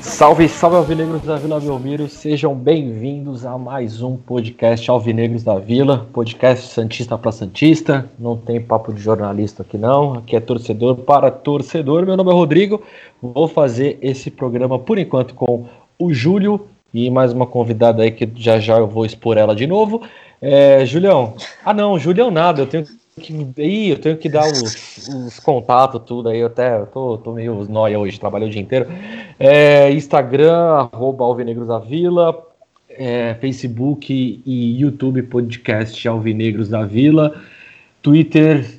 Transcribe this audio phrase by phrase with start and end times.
[0.00, 6.08] Salve, salve Alvinegros da Vila Belmiro, sejam bem-vindos a mais um podcast Alvinegros da Vila,
[6.12, 11.30] podcast Santista para Santista, não tem papo de jornalista aqui não, aqui é torcedor para
[11.30, 12.82] torcedor, meu nome é Rodrigo,
[13.22, 15.66] vou fazer esse programa por enquanto com
[15.98, 19.66] o Júlio e mais uma convidada aí que já já eu vou expor ela de
[19.66, 20.02] novo,
[20.40, 22.97] é, Julião, ah não, Julião nada, eu tenho que
[23.58, 26.38] Ih, eu tenho que dar os, os contatos, tudo aí.
[26.38, 28.86] Eu até eu tô, tô meio nóia hoje, trabalhei o dia inteiro.
[29.38, 32.46] É, Instagram, arroba Alvinegros da Vila,
[32.88, 37.40] é, Facebook e YouTube podcast Alvinegros da Vila,
[38.02, 38.78] Twitter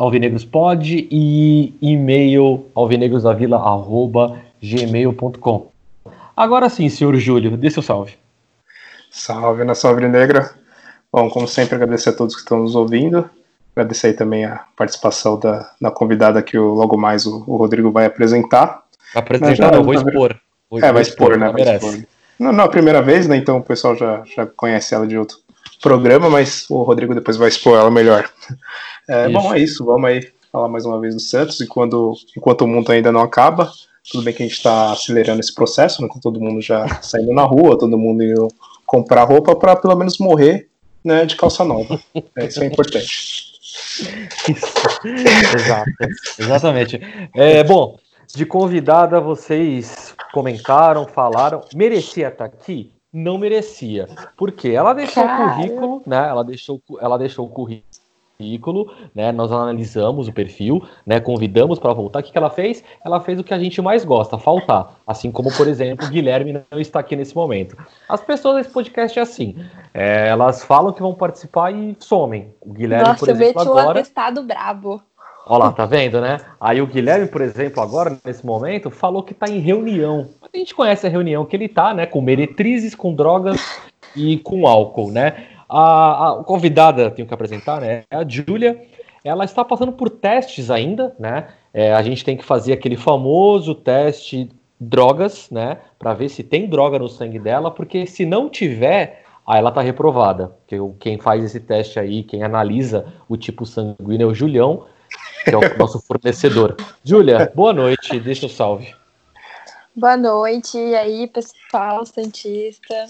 [0.00, 5.70] Alvinegros Pod e e-mail alvinegrosdavila arroba gmail.com.
[6.34, 8.14] Agora sim, senhor Júlio, dê seu salve.
[9.10, 10.54] Salve, nação alvinegra.
[11.12, 13.28] Bom, como sempre, agradecer a todos que estão nos ouvindo.
[13.80, 17.90] Agradecer aí também a participação da, da convidada que o, logo mais o, o Rodrigo
[17.90, 18.82] vai apresentar.
[19.14, 20.36] Apresentar, Já- não, vou já- expor.
[20.68, 21.46] Vou- é, vai expor, né?
[21.46, 21.98] ela Vai expor.
[22.38, 23.36] Não, não é a primeira vez, né?
[23.36, 25.38] Então o pessoal já, já conhece ela de outro
[25.82, 28.28] programa, mas o Rodrigo depois vai expor ela melhor.
[29.08, 29.84] É, bom, é isso.
[29.84, 31.60] Vamos aí falar mais uma vez do Santos.
[31.60, 33.68] E quando, enquanto o mundo ainda não acaba,
[34.08, 36.06] tudo bem que a gente está acelerando esse processo, né?
[36.06, 38.46] Com todo mundo já saindo na rua, todo mundo indo
[38.86, 40.68] comprar roupa para pelo menos morrer
[41.04, 41.98] né, de calça nova.
[42.36, 43.49] É, isso é importante.
[45.54, 45.90] Exato,
[46.38, 47.00] exatamente.
[47.34, 47.96] É, bom,
[48.34, 52.92] de convidada vocês comentaram, falaram, merecia estar aqui?
[53.12, 54.08] Não merecia.
[54.36, 54.70] Por quê?
[54.70, 55.44] Ela deixou Cara.
[55.44, 56.28] o currículo, né?
[56.28, 57.88] Ela deixou, ela deixou o currículo,
[59.14, 59.32] né?
[59.32, 61.20] Nós analisamos o perfil, né?
[61.20, 62.20] Convidamos para voltar.
[62.20, 62.82] O que, que ela fez?
[63.04, 64.94] Ela fez o que a gente mais gosta, faltar.
[65.06, 67.76] Assim como, por exemplo, o Guilherme não está aqui nesse momento.
[68.08, 69.56] As pessoas desse podcast é assim.
[69.92, 72.54] é, elas falam que vão participar e somem.
[72.60, 74.00] O Guilherme, Nossa, por eu exemplo, um agora.
[74.00, 75.02] atestado brabo.
[75.46, 76.38] Olha lá, tá vendo, né?
[76.60, 80.28] Aí o Guilherme, por exemplo, agora, nesse momento, falou que tá em reunião.
[80.42, 82.06] A gente conhece a reunião que ele tá, né?
[82.06, 83.60] Com meretrizes, com drogas
[84.14, 85.46] e com álcool, né?
[85.70, 88.02] A, a convidada, tenho que apresentar, né?
[88.10, 88.82] É a Júlia.
[89.24, 91.48] Ela está passando por testes ainda, né?
[91.72, 95.78] É, a gente tem que fazer aquele famoso teste drogas, né?
[95.98, 99.80] Pra ver se tem droga no sangue dela, porque se não tiver, aí ela tá
[99.80, 100.56] reprovada.
[100.66, 104.86] Porque quem faz esse teste aí, quem analisa o tipo sanguíneo é o Julião,
[105.44, 106.76] que é o nosso fornecedor.
[107.04, 108.92] Júlia, boa noite, deixa o salve.
[109.94, 113.06] Boa noite, e aí, pessoal, Santista.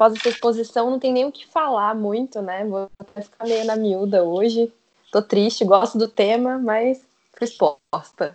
[0.00, 2.64] Após essa exposição, não tem nem o que falar muito, né?
[2.64, 4.72] Vou até ficar meio na miúda hoje.
[5.12, 7.06] Tô triste, gosto do tema, mas
[7.36, 8.34] fui exposta.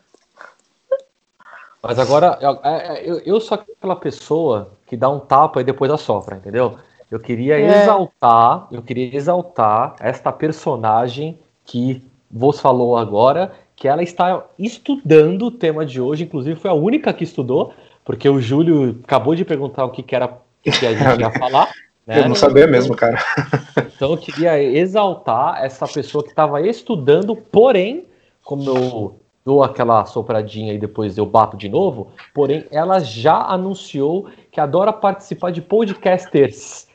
[1.81, 5.90] Mas agora, eu, é, eu, eu sou aquela pessoa que dá um tapa e depois
[5.90, 6.78] assopra, entendeu?
[7.09, 7.82] Eu queria É.
[7.82, 15.52] exaltar, eu queria exaltar esta personagem que vos falou agora, que ela está estudando o
[15.52, 19.84] tema de hoje, inclusive foi a única que estudou, porque o Júlio acabou de perguntar
[19.84, 21.72] o que, que era que a gente ia falar.
[22.06, 22.20] Né?
[22.20, 23.18] Eu não sabia mesmo, cara.
[23.96, 28.06] Então eu queria exaltar essa pessoa que estava estudando, porém,
[28.44, 34.30] como eu dou aquela sopradinha e depois eu bato de novo, porém ela já anunciou
[34.52, 36.88] que adora participar de podcasters,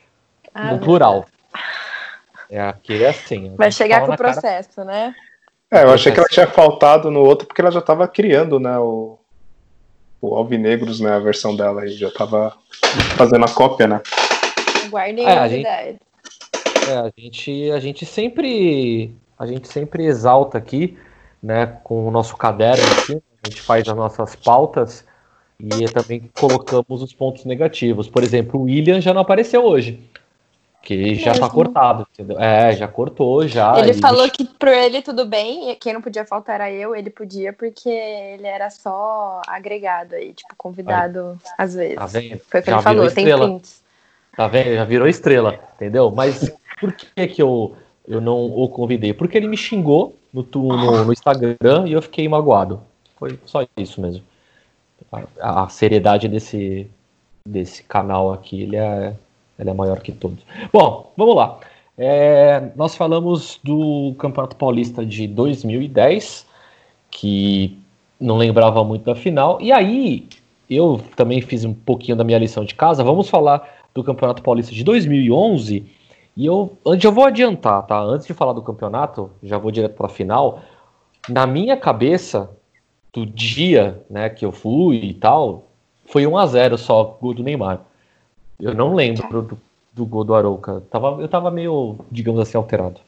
[0.53, 1.25] Ah, no plural.
[2.49, 3.55] É aqui é assim.
[3.57, 4.33] Vai chegar com o na cara.
[4.33, 5.15] processo, né?
[5.71, 8.77] É, eu achei que ela tinha faltado no outro porque ela já estava criando, né,
[8.77, 9.17] o,
[10.21, 12.53] o Alvinegros, né, a versão dela aí, já estava
[13.17, 14.01] fazendo a cópia, né?
[14.89, 15.95] Guardem É, a ideias.
[16.87, 20.95] É, a gente, a gente sempre a gente sempre exalta aqui,
[21.41, 25.03] né, com o nosso caderno aqui, a gente faz as nossas pautas
[25.59, 28.07] e também colocamos os pontos negativos.
[28.07, 29.99] Por exemplo, o William já não apareceu hoje.
[30.81, 32.39] Que já tá cortado, entendeu?
[32.39, 33.77] É, já cortou, já.
[33.77, 37.09] ele e- falou que pra ele tudo bem, quem não podia faltar era eu, ele
[37.11, 41.95] podia porque ele era só agregado aí, tipo, convidado às vezes.
[41.97, 42.39] Tá vendo?
[42.47, 43.45] Foi o que Já ele falou, virou tem estrela.
[43.47, 43.81] prints.
[44.35, 44.73] Tá vendo?
[44.73, 46.09] Já virou estrela, entendeu?
[46.11, 47.75] Mas por que que eu,
[48.07, 49.13] eu não o convidei?
[49.13, 52.81] Porque ele me xingou no, tu- no, no Instagram e eu fiquei magoado.
[53.17, 54.23] Foi só isso mesmo.
[55.39, 56.89] A, a seriedade desse,
[57.47, 59.13] desse canal aqui, ele é,
[59.61, 60.39] ele é maior que todos.
[60.73, 61.59] Bom, vamos lá.
[61.97, 66.45] É, nós falamos do Campeonato Paulista de 2010,
[67.09, 67.77] que
[68.19, 69.59] não lembrava muito da final.
[69.61, 70.27] E aí,
[70.69, 73.03] eu também fiz um pouquinho da minha lição de casa.
[73.03, 75.85] Vamos falar do Campeonato Paulista de 2011.
[76.35, 77.99] E eu, antes eu vou adiantar, tá?
[77.99, 80.61] Antes de falar do campeonato, já vou direto para a final.
[81.27, 82.49] Na minha cabeça,
[83.13, 85.67] do dia, né, que eu fui e tal,
[86.05, 87.81] foi 1 a 0 só gol do Neymar.
[88.61, 89.59] Eu não lembro do,
[89.91, 90.83] do gol do Arouca.
[90.91, 93.01] Tava, eu tava meio, digamos assim, alterado.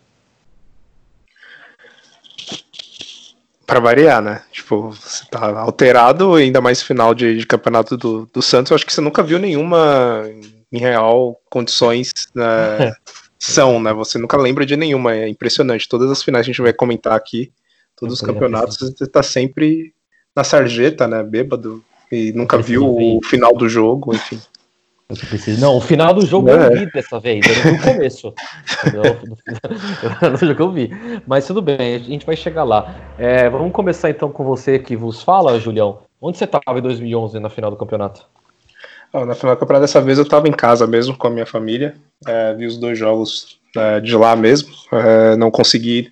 [3.65, 4.43] Para variar, né?
[4.51, 8.71] Tipo, você tá alterado, ainda mais final de, de campeonato do, do Santos.
[8.71, 10.23] Eu acho que você nunca viu nenhuma
[10.71, 12.93] em real condições né,
[13.39, 13.93] são, né?
[13.93, 15.13] Você nunca lembra de nenhuma.
[15.13, 15.87] É impressionante.
[15.87, 17.51] Todas as finais que a gente vai comentar aqui,
[17.95, 19.93] todos os campeonatos, você tá sempre
[20.35, 21.23] na sarjeta, né?
[21.23, 21.83] Bêbado.
[22.11, 24.39] E nunca viu o final do jogo, enfim.
[25.59, 26.67] Não, o final do jogo é.
[26.67, 28.33] eu vi dessa vez, eu não vi o começo.
[30.31, 30.89] no jogo eu vi.
[31.27, 32.95] Mas tudo bem, a gente vai chegar lá.
[33.17, 35.99] É, vamos começar então com você que vos fala, Julião.
[36.21, 38.25] Onde você estava em 2011 na final do campeonato?
[39.13, 41.95] na final do campeonato dessa vez eu estava em casa mesmo com a minha família.
[42.25, 44.73] É, vi os dois jogos é, de lá mesmo.
[44.91, 46.11] É, não consegui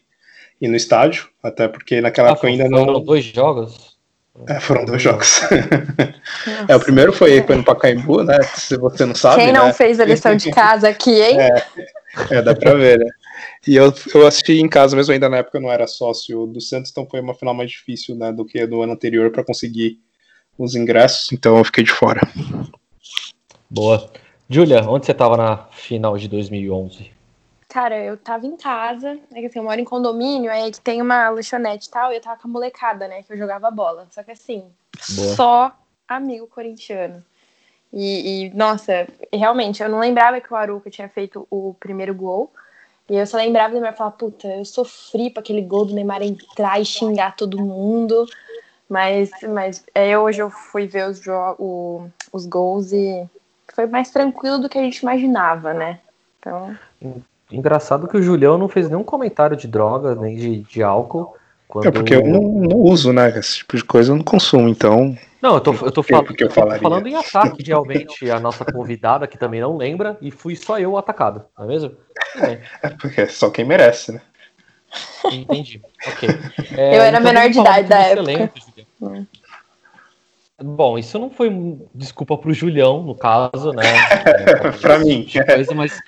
[0.62, 2.86] ir no estádio, até porque naquela ah, época ainda não.
[2.86, 3.91] Foram dois jogos?
[4.48, 5.42] É, foram dois jogos.
[6.68, 8.42] é, o primeiro foi, no Pacaembu, né?
[8.56, 9.44] Se você não sabe.
[9.44, 9.74] Quem não né?
[9.74, 11.38] fez a lição de casa aqui, hein?
[11.40, 11.66] É,
[12.30, 13.06] é, dá pra ver, né?
[13.68, 16.60] E eu, eu assisti em casa mesmo, ainda na época eu não era sócio do
[16.60, 20.00] Santos, então foi uma final mais difícil né, do que do ano anterior para conseguir
[20.58, 22.22] os ingressos, então eu fiquei de fora.
[23.70, 24.12] Boa.
[24.50, 27.12] Julia, onde você estava na final de 2011?
[27.72, 31.02] Cara, eu tava em casa, né, que assim, eu moro em condomínio, aí que tem
[31.02, 34.08] uma lanchonete e tal, e eu tava com a molecada, né, que eu jogava bola.
[34.12, 34.66] Só que assim,
[35.16, 35.36] Boa.
[35.36, 35.72] só
[36.06, 37.24] amigo corintiano.
[37.94, 42.52] E, e, nossa, realmente, eu não lembrava que o Aruca tinha feito o primeiro gol.
[43.10, 46.22] E eu só lembrava do Neymar falar, puta, eu sofri pra aquele gol do Neymar
[46.22, 48.26] entrar e xingar todo mundo.
[48.90, 51.22] Mas, mas é, hoje eu fui ver os,
[51.58, 53.26] o, os gols e
[53.74, 56.02] foi mais tranquilo do que a gente imaginava, né?
[56.38, 56.78] Então.
[57.52, 61.36] Engraçado que o Julião não fez nenhum comentário de droga, nem de, de álcool.
[61.68, 61.88] Quando...
[61.88, 63.30] É porque eu não, não, uso, né?
[63.38, 65.18] Esse tipo de coisa eu não consumo, então.
[65.42, 69.26] Não, eu tô, eu tô, falando, eu tô falando em ataque, realmente, a nossa convidada,
[69.26, 71.92] que também não lembra, e fui só eu atacado, não é mesmo?
[72.84, 74.22] É porque é só quem merece, né?
[75.32, 75.82] Entendi.
[76.08, 76.30] Ok.
[76.78, 78.22] É, eu era então menor de idade da época.
[78.22, 78.52] Lembra,
[80.64, 81.50] Bom, isso não foi
[81.94, 83.84] desculpa pro Julião, no caso, né?
[83.84, 85.26] É, pra mim.
[85.46, 86.00] Coisa, mas...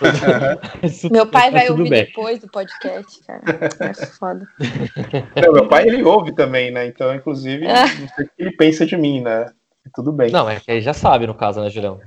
[1.10, 2.04] meu pai vai ouvir bem.
[2.06, 3.42] depois do podcast, cara.
[3.80, 4.46] É foda.
[5.44, 6.86] Não, meu pai, ele ouve também, né?
[6.86, 9.50] Então, inclusive, não sei o que ele pensa de mim, né?
[9.94, 10.30] Tudo bem.
[10.30, 12.00] Não, é que ele já sabe, no caso, né, Julião?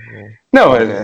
[0.51, 1.03] Não, ele, é,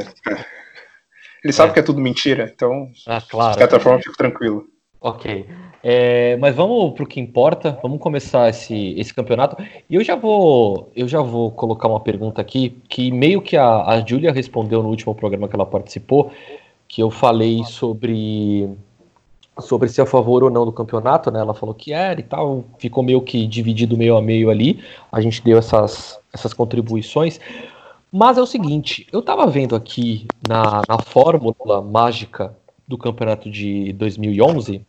[1.44, 1.74] ele sabe é.
[1.74, 4.66] que é tudo mentira, então, ah, claro, de certa forma, eu fico tranquilo.
[5.00, 5.46] Ok.
[5.84, 7.78] É, mas vamos para o que importa.
[7.82, 9.56] Vamos começar esse, esse campeonato.
[9.90, 13.86] E eu já vou eu já vou colocar uma pergunta aqui que meio que a,
[13.86, 16.32] a Júlia respondeu no último programa que ela participou,
[16.88, 18.70] que eu falei sobre
[19.60, 21.40] sobre se é a favor ou não do campeonato, né?
[21.40, 24.84] Ela falou que era e tal, ficou meio que dividido meio a meio ali.
[25.12, 27.40] A gente deu essas, essas contribuições.
[28.12, 32.56] Mas é o seguinte, eu estava vendo aqui na, na fórmula mágica
[32.88, 34.86] do campeonato de 2011,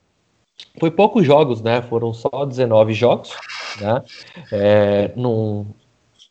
[0.78, 1.82] foi poucos jogos, né?
[1.82, 3.34] Foram só 19 jogos,
[3.80, 4.02] né?
[4.52, 5.66] É, num,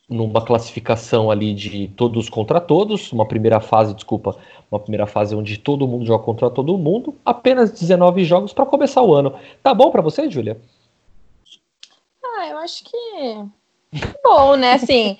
[0.08, 4.36] numa classificação ali de todos contra todos, uma primeira fase, desculpa,
[4.70, 9.02] uma primeira fase onde todo mundo joga contra todo mundo, apenas 19 jogos para começar
[9.02, 9.38] o ano.
[9.62, 10.58] Tá bom para você, Júlia?
[12.22, 13.44] Ah, eu acho que
[14.22, 14.74] bom, né?
[14.74, 15.16] Assim,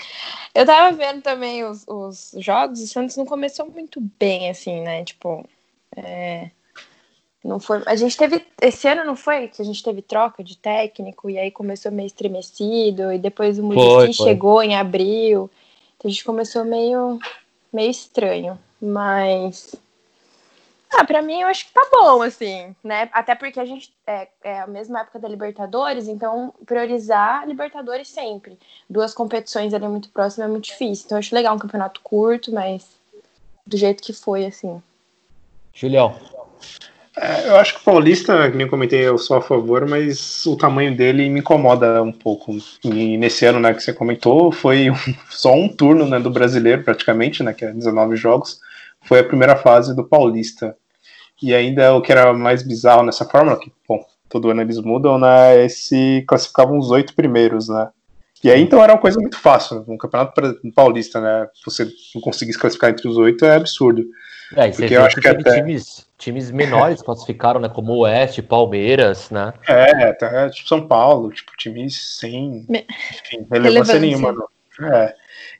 [0.55, 5.05] eu tava vendo também os, os jogos, o Santos não começou muito bem, assim, né?
[5.05, 5.47] Tipo,
[5.97, 6.51] é,
[7.45, 7.83] não foi.
[7.87, 8.45] A gente teve.
[8.61, 12.07] Esse ano não foi que a gente teve troca de técnico e aí começou meio
[12.07, 15.51] estremecido, e depois o Murici chegou em abril.
[15.97, 17.19] Então a gente começou meio,
[17.73, 18.59] meio estranho.
[18.81, 19.75] Mas.
[20.91, 23.11] Ah, pra mim eu acho que tá bom, assim, né?
[23.13, 28.59] Até porque a gente é, é a mesma época da Libertadores, então priorizar Libertadores sempre.
[28.89, 31.05] Duas competições ali muito próximas é muito difícil.
[31.05, 32.89] Então eu acho legal um campeonato curto, mas
[33.67, 34.83] do jeito que foi, assim.
[35.79, 36.17] Julião.
[37.17, 40.57] É, eu acho que o Paulista, como eu comentei, eu sou a favor, mas o
[40.57, 42.57] tamanho dele me incomoda um pouco.
[42.85, 44.97] E nesse ano, né, que você comentou, foi um,
[45.31, 48.61] só um turno né, do brasileiro, praticamente, né, que é 19 jogos,
[49.03, 50.77] foi a primeira fase do Paulista.
[51.41, 55.17] E ainda o que era mais bizarro nessa fórmula, que, bom, todo ano eles mudam,
[55.17, 57.89] né, se classificavam os oito primeiros, né.
[58.43, 59.85] E aí, então, era uma coisa muito fácil.
[59.89, 60.41] Um campeonato
[60.75, 61.49] paulista, né?
[61.65, 64.05] Você não conseguir se classificar entre os oito é absurdo.
[64.57, 65.57] É, porque eu acho que, que até...
[65.57, 67.69] times, times menores classificaram, né?
[67.69, 69.53] Como o Oeste, Palmeiras, né?
[69.69, 74.49] É, tá, tipo São Paulo, tipo, times sem enfim, relevância, relevância nenhuma no,
[74.91, 75.15] É.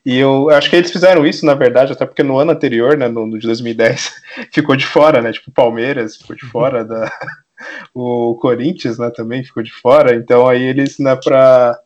[0.05, 3.07] E eu acho que eles fizeram isso, na verdade, até porque no ano anterior, né,
[3.07, 4.11] no, no de 2010,
[4.51, 5.31] ficou de fora, né?
[5.31, 7.11] Tipo, Palmeiras ficou de fora da.
[7.93, 10.15] O Corinthians, né, também ficou de fora.
[10.15, 11.77] Então aí eles, né, para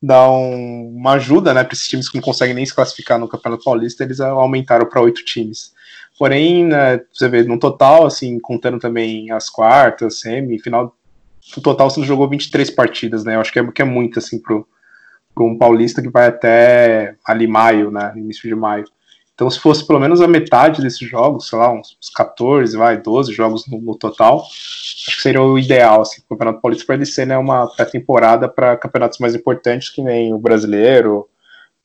[0.00, 3.28] dar um, uma ajuda, né, para esses times que não conseguem nem se classificar no
[3.28, 5.72] Campeonato Paulista, eles aumentaram para oito times.
[6.18, 10.96] Porém, né, você vê, no total, assim, contando também as quartas, semi, final,
[11.56, 13.36] no total você jogou 23 partidas, né?
[13.36, 14.66] Eu acho que é, que é muito, assim, pro
[15.40, 18.12] um paulista que vai até ali maio, né?
[18.16, 18.84] Início de maio.
[19.38, 23.32] Então, se fosse pelo menos a metade desses jogos, sei lá, uns, 14, vai, 12
[23.32, 27.06] jogos no, no total, acho que seria o ideal, assim, o Campeonato Paulista para ele
[27.06, 31.28] ser, né, uma pré-temporada para campeonatos mais importantes, que nem o Brasileiro,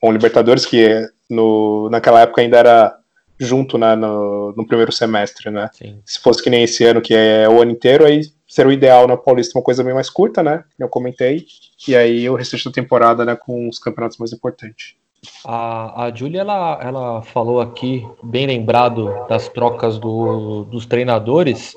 [0.02, 2.98] ou o Libertadores, que no, naquela época ainda era
[3.38, 5.70] junto né, no, no primeiro semestre, né?
[5.74, 6.00] Sim.
[6.04, 9.06] Se fosse que nem esse ano, que é o ano inteiro, aí seria o ideal
[9.06, 10.64] na Paulista uma coisa bem mais curta, né?
[10.76, 11.46] Eu comentei.
[11.86, 14.96] E aí o restante da temporada, né, com os campeonatos mais importantes.
[15.44, 21.74] A, a Júlia, ela, ela falou aqui, bem lembrado das trocas do, dos treinadores,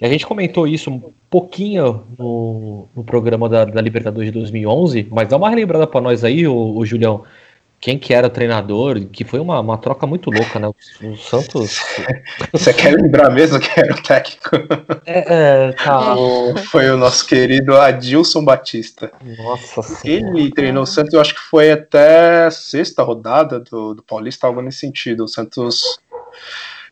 [0.00, 5.08] e a gente comentou isso um pouquinho no, no programa da, da Libertadores de 2011,
[5.10, 7.22] mas dá uma relembrada para nós aí, o Julião,
[7.80, 10.68] quem que era treinador, que foi uma, uma troca muito louca, né?
[10.68, 11.80] O, Santos.
[12.52, 14.56] Você quer lembrar mesmo que era o técnico?
[15.06, 16.14] É, é tá.
[16.70, 19.10] Foi o nosso querido Adilson Batista.
[19.38, 24.02] Nossa Ele treinou o Santos, eu acho que foi até a sexta rodada do, do
[24.02, 25.24] Paulista, algo nesse sentido.
[25.24, 25.98] O Santos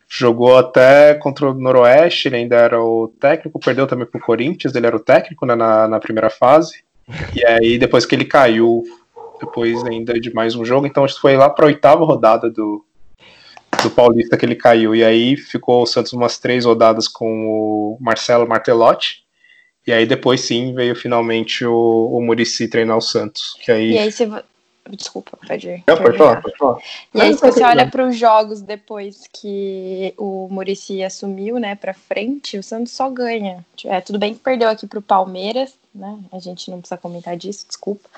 [0.07, 4.87] jogou até contra o Noroeste, ele ainda era o técnico, perdeu também pro Corinthians, ele
[4.87, 6.83] era o técnico né, na, na primeira fase.
[7.35, 8.83] E aí, depois que ele caiu,
[9.39, 10.85] depois ainda de mais um jogo.
[10.85, 12.85] Então que foi lá para a oitava rodada do,
[13.83, 14.95] do Paulista que ele caiu.
[14.95, 19.23] E aí ficou o Santos umas três rodadas com o Marcelo Martelotti.
[19.87, 23.55] E aí depois sim veio finalmente o, o Murici treinar o Santos.
[23.61, 23.91] Que aí...
[23.93, 24.29] E aí você.
[24.91, 25.83] Desculpa, pode ir.
[25.87, 26.79] Não, pode falar, pode falar.
[27.13, 31.93] E aí, se você olha para os jogos depois que o Murici assumiu, né, para
[31.93, 33.63] frente, o Santos só ganha.
[33.85, 36.17] É, tudo bem que perdeu aqui para o Palmeiras, né?
[36.31, 38.09] A gente não precisa comentar disso, desculpa.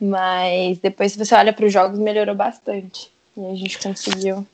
[0.00, 3.10] Mas depois, se você olha para os jogos, melhorou bastante.
[3.36, 4.46] E a gente conseguiu.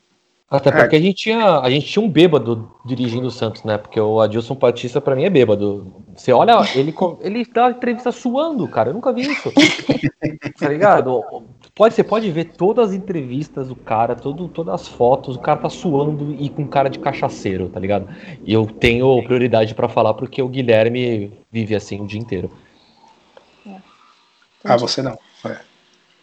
[0.53, 3.75] Até porque a gente tinha, a gente tinha um bêbado dirigindo o Santos, né?
[3.75, 5.91] Porque o Adilson Batista, para mim, é bêbado.
[6.15, 8.89] Você olha, ele, ele dá entrevista suando, cara.
[8.89, 9.51] Eu nunca vi isso.
[10.59, 11.23] tá ligado?
[11.73, 15.59] Pode, você pode ver todas as entrevistas do cara, todo, todas as fotos, o cara
[15.59, 18.07] tá suando e com cara de cachaceiro, tá ligado?
[18.45, 22.51] E eu tenho prioridade para falar porque o Guilherme vive assim o dia inteiro.
[23.65, 23.77] É.
[24.63, 25.17] Ah, você não.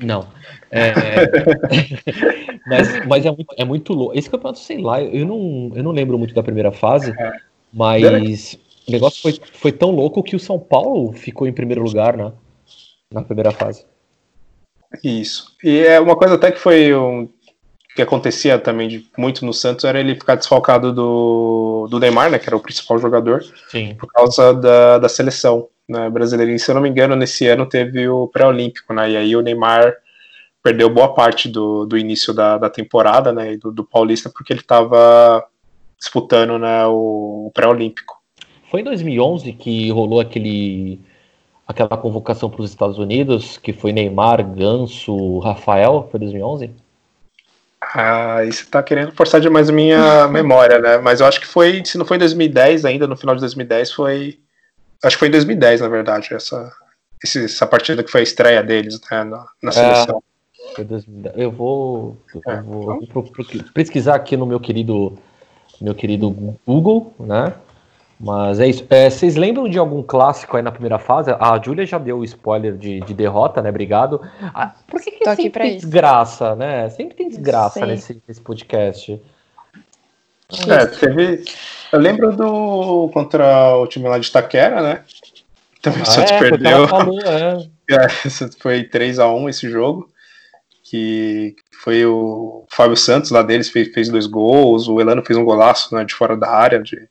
[0.02, 0.26] Não.
[0.70, 0.92] É,
[2.66, 4.18] mas mas é, muito, é muito louco.
[4.18, 7.12] Esse campeonato, sei lá, eu não, eu não lembro muito da primeira fase,
[7.72, 12.16] mas o negócio foi, foi tão louco que o São Paulo ficou em primeiro lugar,
[12.16, 12.32] né?
[13.12, 13.84] Na primeira fase.
[15.04, 15.54] Isso.
[15.62, 17.28] E é uma coisa até que foi um,
[17.94, 22.38] que acontecia também de, muito no Santos era ele ficar desfalcado do, do Neymar, né?
[22.38, 23.94] Que era o principal jogador, Sim.
[23.94, 26.52] por causa da, da seleção né, brasileira.
[26.52, 29.10] E, se eu não me engano, nesse ano teve o pré-olímpico, né?
[29.10, 29.94] E aí o Neymar
[30.62, 33.56] perdeu boa parte do, do início da, da temporada, né?
[33.56, 35.44] Do, do Paulista, porque ele estava
[35.98, 38.18] disputando né, o, o pré-olímpico.
[38.70, 41.00] Foi em 2011 que rolou aquele
[41.66, 46.70] aquela convocação para os Estados Unidos, que foi Neymar, Ganso, Rafael, foi 2011?
[47.94, 50.98] Ah, isso tá querendo forçar demais a minha memória, né?
[50.98, 53.92] Mas eu acho que foi, se não foi em 2010 ainda, no final de 2010,
[53.92, 54.40] foi
[55.02, 56.70] Acho que foi em 2010, na verdade, essa,
[57.24, 60.22] essa partida que foi a estreia deles né, na, na seleção.
[60.78, 62.62] É, eu vou, eu é.
[62.62, 63.24] vou
[63.74, 65.18] pesquisar aqui no meu querido,
[65.80, 66.30] meu querido
[66.66, 67.54] Google, né?
[68.20, 68.86] Mas é isso.
[68.90, 71.30] É, vocês lembram de algum clássico aí na primeira fase?
[71.30, 73.70] A Júlia já deu o spoiler de, de derrota, né?
[73.70, 74.20] Obrigado.
[74.54, 75.86] Ah, por que, que sempre tem isso.
[75.86, 76.90] desgraça, né?
[76.90, 79.20] Sempre tem desgraça nesse, nesse podcast.
[80.68, 81.44] É, teve.
[81.92, 85.04] Eu lembro do contra o time lá de Itaquera, né?
[85.82, 86.88] Também ah, o Santos é, perdeu.
[86.88, 87.66] Falou, é.
[87.90, 88.08] é,
[88.60, 90.08] foi 3x1 esse jogo.
[90.84, 95.44] Que foi o Fábio Santos lá deles, fez, fez dois gols, o Elano fez um
[95.44, 96.82] golaço né, de fora da área.
[96.82, 97.08] De...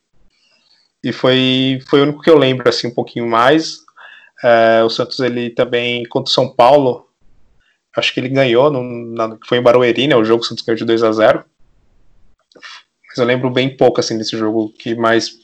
[1.03, 3.79] E foi, foi o único que eu lembro assim, um pouquinho mais.
[4.43, 7.07] É, o Santos ele também contra o São Paulo,
[7.95, 8.83] acho que ele ganhou, no,
[9.13, 10.15] na, foi em Barueri, né?
[10.15, 11.45] O jogo o Santos ganhou de 2 a 0
[13.09, 15.39] mas eu lembro bem pouco assim desse jogo que mais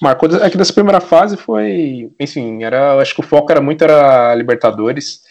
[0.00, 0.28] marcou.
[0.36, 4.34] É que dessa primeira fase foi, enfim, era, acho que o foco era muito era
[4.34, 5.22] Libertadores,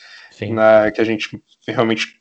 [0.42, 2.20] né, que a gente realmente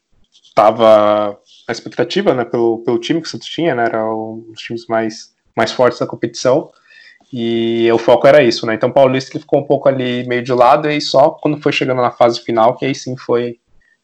[0.54, 4.60] tava na expectativa, né, pelo, pelo time que o Santos tinha, né, era um dos
[4.60, 6.70] times mais mais fortes da competição.
[7.32, 8.74] E o foco era isso, né?
[8.74, 11.72] Então o Paulista ele ficou um pouco ali meio de lado e só quando foi
[11.72, 13.58] chegando na fase final que aí sim foi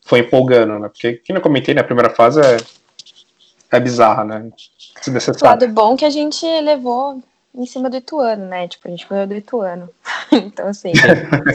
[0.05, 0.89] foi empolgando, né?
[0.89, 2.59] Porque, como eu comentei, na né, primeira fase é,
[3.77, 4.51] é bizarra, né?
[5.07, 7.23] O lado bom que a gente levou
[7.55, 8.67] em cima do Ituano, né?
[8.67, 9.89] Tipo, a gente ganhou do Ituano.
[10.33, 10.93] então, assim,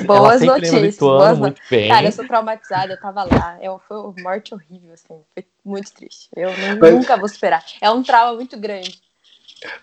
[0.05, 0.95] boas notícias.
[0.95, 1.89] Ituano, boas muito bem.
[1.89, 3.57] Cara, eu sou traumatizada, eu tava lá.
[3.61, 5.21] Eu, foi uma morte horrível, assim.
[5.33, 6.29] Foi muito triste.
[6.35, 6.93] Eu Mas...
[6.93, 7.63] nunca vou superar.
[7.81, 8.99] É um trauma muito grande.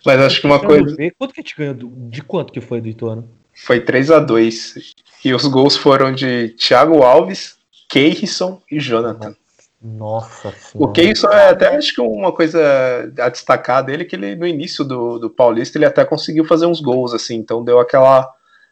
[0.04, 0.96] Mas acho que uma coisa.
[1.18, 1.74] Quanto que a gente ganhou?
[1.74, 3.28] De quanto que foi do Ituano?
[3.54, 7.56] Foi 3 a 2 E os gols foram de Thiago Alves,
[7.88, 9.34] Keirson e Jonathan.
[9.82, 10.90] Nossa senhora.
[10.90, 14.84] O Keirson é até acho que uma coisa a destacar dele que ele no início
[14.84, 18.28] do, do Paulista ele até conseguiu fazer uns gols assim, então deu aquela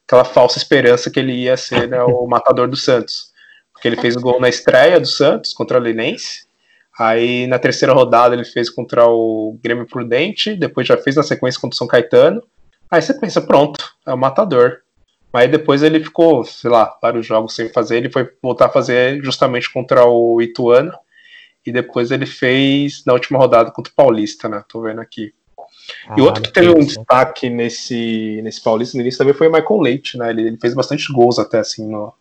[0.06, 3.32] aquela falsa esperança que ele ia ser né, o matador do Santos.
[3.72, 6.46] Porque ele fez o gol na estreia do Santos contra o Linense.
[6.98, 11.60] Aí na terceira rodada ele fez contra o Grêmio Prudente, depois já fez na sequência
[11.60, 12.42] contra o São Caetano.
[12.90, 14.83] Aí você pensa, pronto, é o matador.
[15.34, 17.96] Mas depois ele ficou, sei lá, vários jogos sem fazer.
[17.96, 20.92] Ele foi voltar a fazer justamente contra o Ituano.
[21.66, 24.62] E depois ele fez na última rodada contra o Paulista, né?
[24.68, 25.34] Tô vendo aqui.
[26.08, 29.52] Ah, e outro que teve um destaque nesse, nesse Paulista no início também foi o
[29.52, 30.30] Michael Leite, né?
[30.30, 32.12] Ele, ele fez bastante gols até assim no,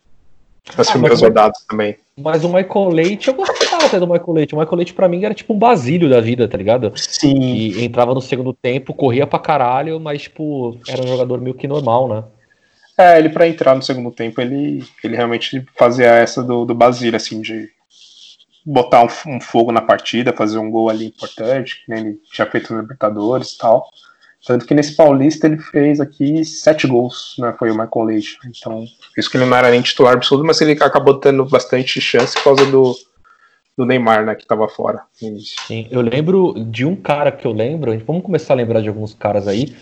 [0.75, 1.97] nas ah, primeiras rodadas também.
[2.17, 4.55] Mas o Michael Leite, eu gostava até do Michael Leite.
[4.55, 6.91] O Michael Leite pra mim era tipo um basílio da vida, tá ligado?
[6.95, 7.37] Sim.
[7.37, 11.67] E entrava no segundo tempo, corria pra caralho, mas tipo, era um jogador meio que
[11.67, 12.23] normal, né?
[12.97, 17.17] É, ele para entrar no segundo tempo, ele, ele realmente fazia essa do, do Basílio,
[17.17, 17.69] assim, de
[18.65, 22.73] botar um, um, fogo na partida, fazer um gol ali importante, que ele tinha feito
[22.73, 23.89] no Libertadores e tal.
[24.45, 27.55] Tanto que nesse Paulista ele fez aqui sete gols, né?
[27.57, 28.37] Foi o Michael Leite.
[28.45, 28.85] Então,
[29.17, 32.43] isso que ele não era nem titular absoluto, mas ele acabou tendo bastante chance por
[32.43, 32.93] causa do,
[33.77, 34.35] do Neymar, né?
[34.35, 35.03] Que tava fora.
[35.13, 39.13] Sim, eu lembro de um cara que eu lembro, vamos começar a lembrar de alguns
[39.13, 39.75] caras aí,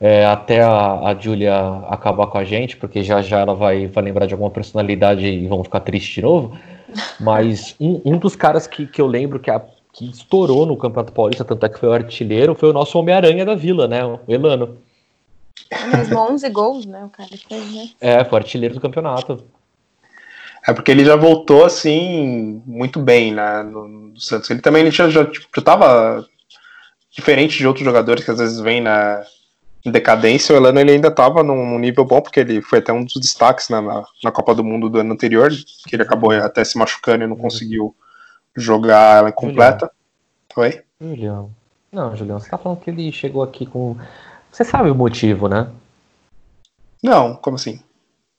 [0.00, 1.54] é, até a, a Julia
[1.88, 5.46] acabar com a gente, porque já já ela vai, vai lembrar de alguma personalidade e
[5.46, 6.56] vão ficar tristes de novo.
[7.18, 9.60] Mas um, um dos caras que, que eu lembro que, a,
[9.92, 13.44] que estourou no Campeonato Paulista, tanto é que foi o artilheiro, foi o nosso Homem-Aranha
[13.44, 14.04] da Vila, né?
[14.04, 14.78] O Elano.
[15.96, 17.04] Mesmo 11 gols, né?
[17.04, 17.88] O cara fez, né?
[18.00, 19.44] É, foi artilheiro do campeonato.
[20.66, 24.48] É porque ele já voltou assim muito bem né, no, no Santos.
[24.50, 26.26] Ele também ele já, já, tipo, já tava
[27.10, 29.22] diferente de outros jogadores que às vezes vêm na,
[29.84, 32.92] em decadência, o Elano ele ainda estava num, num, nível bom, porque ele foi até
[32.92, 36.30] um dos destaques né, na, na Copa do Mundo do ano anterior, que ele acabou
[36.30, 37.94] até se machucando e não conseguiu
[38.54, 39.90] jogar ela completa.
[40.56, 40.82] Oi?
[41.00, 41.50] Julião.
[41.90, 43.96] Não, Julião, você tá falando que ele chegou aqui com.
[44.50, 45.68] Você sabe o motivo, né?
[47.02, 47.80] Não, como assim?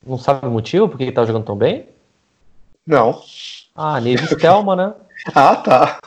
[0.06, 1.88] Não sabe o motivo porque ele tá jogando tão bem?
[2.86, 3.22] Não.
[3.76, 4.94] Ah, Neves Thelma, né?
[5.34, 6.00] ah, tá.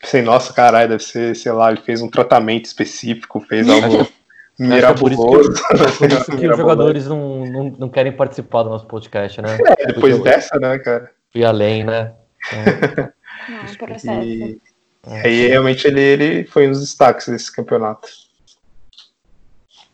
[0.00, 4.06] Pensei, nossa, caralho, deve ser, sei lá, ele fez um tratamento específico, fez algo
[4.58, 5.52] mirabuloso.
[5.98, 9.58] Por isso que, os jogadores não, não, não, querem participar do nosso podcast, né?
[9.78, 11.10] É, depois Porque dessa, né, cara?
[11.32, 12.14] Fui além, né?
[12.52, 13.10] É.
[13.50, 14.22] Não, processo.
[14.22, 14.60] E
[15.06, 18.08] aí, realmente, ele, ele foi um dos destaques desse campeonato.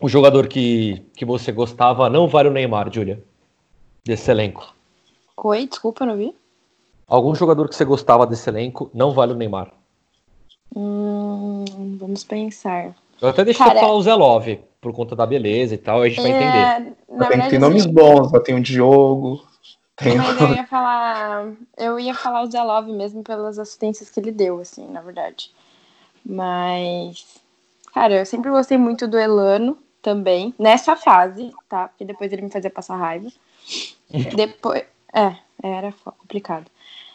[0.01, 3.23] O jogador que, que você gostava não vale o Neymar, Júlia?
[4.05, 4.75] Desse elenco.
[5.45, 6.35] Oi, desculpa, não vi.
[7.07, 9.73] Algum jogador que você gostava desse elenco não vale o Neymar?
[10.75, 11.65] Hum,
[11.99, 12.95] vamos pensar.
[13.21, 16.09] Eu até deixei Cara, falar o Zé Love, por conta da beleza e tal, a
[16.09, 16.97] gente é, vai entender.
[17.11, 19.45] Na tem, tem nomes assim, bons, tem o Diogo.
[19.97, 20.17] Tem...
[20.17, 21.53] Mas eu ia falar.
[21.77, 25.51] Eu ia falar o Zé Love mesmo pelas assistências que ele deu, assim, na verdade.
[26.25, 27.41] Mas.
[27.93, 31.89] Cara, eu sempre gostei muito do Elano também, nessa fase, tá?
[31.89, 33.29] Porque depois ele me fazia passar raiva.
[34.35, 34.92] depois.
[35.13, 36.71] É, era complicado.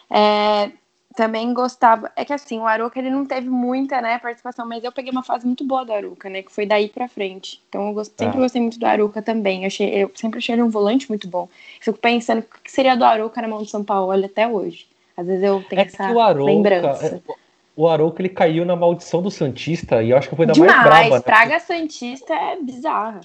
[0.10, 0.72] É,
[1.18, 2.12] também gostava.
[2.16, 5.24] É que assim, o Aruca ele não teve muita né, participação, mas eu peguei uma
[5.24, 6.44] fase muito boa do Aruca, né?
[6.44, 7.60] Que foi daí pra frente.
[7.68, 8.14] Então eu gost...
[8.20, 8.26] é.
[8.26, 9.64] sempre gostei muito do Aruca também.
[9.64, 9.90] Eu, achei...
[10.04, 11.50] eu sempre achei ele um volante muito bom.
[11.82, 14.86] Fico pensando o que seria do Aruca na mão do São Paulo até hoje.
[15.18, 17.22] Às vezes eu tenho é essa Arouca, lembrança.
[17.28, 17.34] É,
[17.76, 20.72] o Arouca ele caiu na maldição do Santista e eu acho que foi da Demais,
[20.72, 21.16] mais brava.
[21.16, 21.22] Né?
[21.22, 23.22] Praga Santista é bizarra.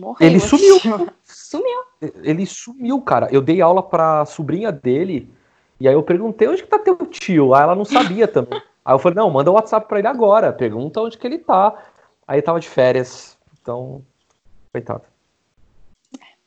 [0.00, 0.76] Morreu, ele sumiu.
[1.24, 1.78] sumiu.
[2.22, 3.28] Ele sumiu, cara.
[3.30, 5.28] Eu dei aula pra sobrinha dele
[5.82, 7.54] e aí eu perguntei onde que tá teu tio?
[7.54, 8.62] Aí ela não sabia também.
[8.84, 11.38] Aí eu falei, não, manda o um WhatsApp pra ele agora, pergunta onde que ele
[11.38, 11.72] tá.
[12.26, 14.04] Aí ele tava de férias, então,
[14.72, 15.04] coitado.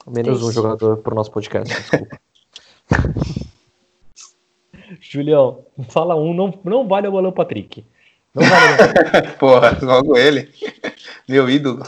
[0.06, 2.20] Menos um jogador pro nosso podcast, desculpa.
[5.00, 7.86] Julião, fala um, não, não vale o Alan Patrick.
[8.36, 10.50] Não vale Porra, logo ele.
[11.28, 11.84] Meu ídolo.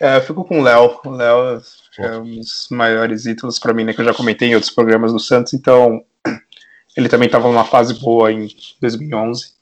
[0.00, 0.98] É, eu fico com o Léo.
[1.04, 1.60] O Léo
[1.98, 3.92] é um dos maiores ídolos para mim, né?
[3.92, 6.02] Que eu já comentei em outros programas do Santos, então
[6.96, 8.48] ele também estava numa fase boa em
[8.80, 9.52] 2011.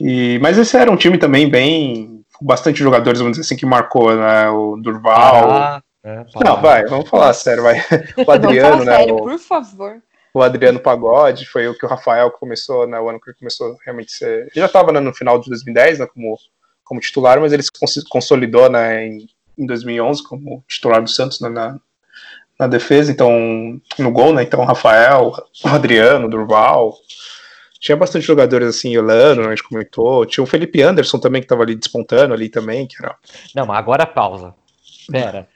[0.00, 2.24] E, mas esse era um time também bem.
[2.34, 4.48] com bastante jogadores, vamos dizer assim, que marcou, né?
[4.50, 5.50] O Durval.
[5.50, 7.76] Ah, é, não, vai, vamos falar sério, vai.
[8.26, 8.96] O Adriano, vamos falar né?
[8.98, 10.02] Sério, o, por favor.
[10.32, 13.76] O Adriano Pagode, foi o que o Rafael começou, né, o ano que ele começou
[13.84, 14.42] realmente ser...
[14.42, 16.38] Ele já estava né, no final de 2010, né, como,
[16.84, 17.70] como titular, mas ele se
[18.08, 21.78] consolidou, né, em, em 2011 como titular do Santos né, na,
[22.58, 25.32] na defesa, então, no gol, né, então o Rafael,
[25.64, 26.94] o Adriano, o Durval,
[27.80, 31.62] tinha bastante jogadores assim, Elano, a gente comentou, tinha o Felipe Anderson também que estava
[31.62, 33.16] ali despontando ali também, que era...
[33.54, 34.54] Não, mas agora pausa.
[35.10, 35.48] Pera,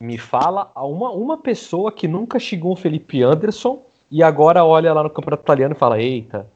[0.00, 5.02] me fala uma, uma pessoa que nunca xingou o Felipe Anderson e agora olha lá
[5.02, 6.46] no campeonato italiano e fala: Eita.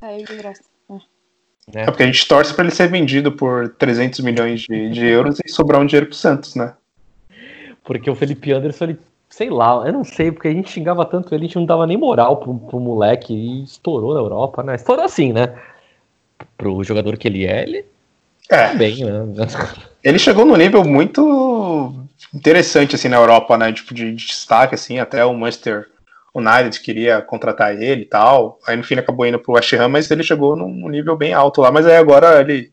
[0.00, 0.62] Aí de graça.
[1.72, 1.82] É.
[1.82, 5.38] é porque a gente torce para ele ser vendido por 300 milhões de, de euros
[5.44, 6.74] e sobrar um dinheiro pro Santos, né?
[7.84, 11.34] Porque o Felipe Anderson, ele, sei lá, eu não sei, porque a gente xingava tanto
[11.34, 14.74] ele, a gente não dava nem moral pro, pro moleque e estourou na Europa, né?
[14.74, 15.56] Estourou assim, né?
[16.56, 17.84] Pro jogador que ele é, ele.
[18.50, 18.74] É.
[18.74, 19.12] Bem, né?
[20.02, 21.94] Ele chegou num nível muito
[22.34, 23.72] interessante, assim, na Europa, né?
[23.72, 25.91] Tipo, de, de destaque, assim, até o Manchester
[26.34, 28.58] United queria contratar ele e tal.
[28.66, 31.34] Aí no fim ele acabou indo pro West Ham, mas ele chegou num nível bem
[31.34, 31.70] alto lá.
[31.70, 32.72] Mas aí agora ele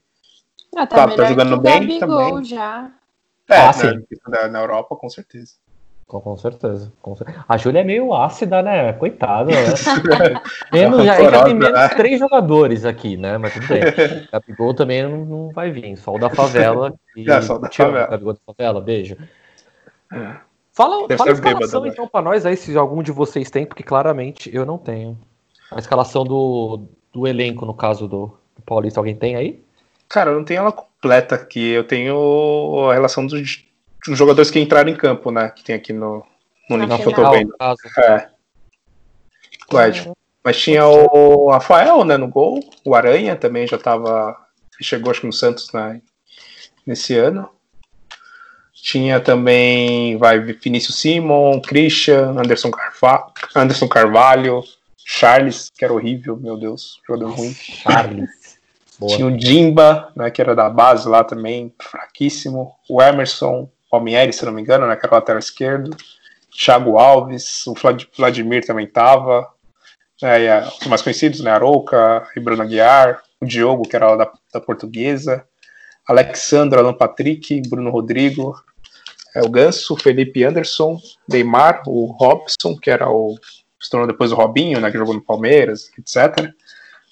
[0.76, 2.44] ah, tá, tá, tá jogando bem também.
[2.44, 2.92] Já.
[3.50, 5.54] É, ah, né, na, na Europa, com certeza.
[6.10, 7.46] Com, com certeza, com certeza.
[7.48, 8.94] A Júlia é meio ácida, né?
[8.94, 9.52] Coitada.
[9.52, 10.42] Né?
[10.74, 11.90] menos, já, já tem menos né?
[11.90, 13.38] três jogadores aqui, né?
[13.38, 13.82] Mas tudo bem.
[14.34, 15.96] Gabigol também não, não vai vir.
[15.98, 16.94] Só o da favela.
[17.16, 17.26] E...
[17.30, 18.08] É, só o da favela.
[18.08, 19.18] Gabigol da favela, beijo.
[20.12, 20.49] É.
[20.80, 24.50] Fala, fala a escalação então para nós aí, se algum de vocês tem, porque claramente
[24.56, 25.20] eu não tenho.
[25.70, 29.62] A escalação do, do elenco, no caso do, do Paulista, alguém tem aí?
[30.08, 31.68] Cara, eu não tenho ela completa aqui.
[31.68, 33.66] Eu tenho a relação dos,
[34.08, 35.50] dos jogadores que entraram em campo, né?
[35.50, 36.26] Que tem aqui no,
[36.70, 37.54] no link que eu tô vendo.
[37.98, 38.30] É.
[40.42, 42.58] Mas tinha o Rafael, né, no gol.
[42.86, 44.34] O Aranha também já tava.
[44.82, 46.02] Chegou, acho que no Santos né,
[46.88, 47.50] nesse ano.
[48.82, 54.64] Tinha também, vai, Vinícius Simon, Christian, Anderson, Carva Anderson Carvalho,
[54.98, 57.54] Charles, que era horrível, meu Deus, jogador ruim.
[57.54, 58.30] Charles.
[58.98, 59.12] Boa.
[59.16, 62.74] Tinha o Jimba, né, que era da base lá também, fraquíssimo.
[62.90, 65.96] O Emerson Palmieri, se não me engano, né, que era o lateral esquerdo.
[66.52, 67.74] Thiago Alves, o
[68.18, 69.48] Vladimir também tava.
[70.22, 73.22] É, os mais conhecidos, né, Arouca e Bruno Aguiar.
[73.42, 75.46] O Diogo, que era lá da, da portuguesa.
[76.08, 78.56] Alexandre, Alan Patrick, Bruno Rodrigo,
[79.36, 83.38] é, o Ganso, Felipe Anderson, Neymar, o Robson, que era o.
[83.80, 86.52] se tornou depois o Robinho, né, que jogou no Palmeiras, etc.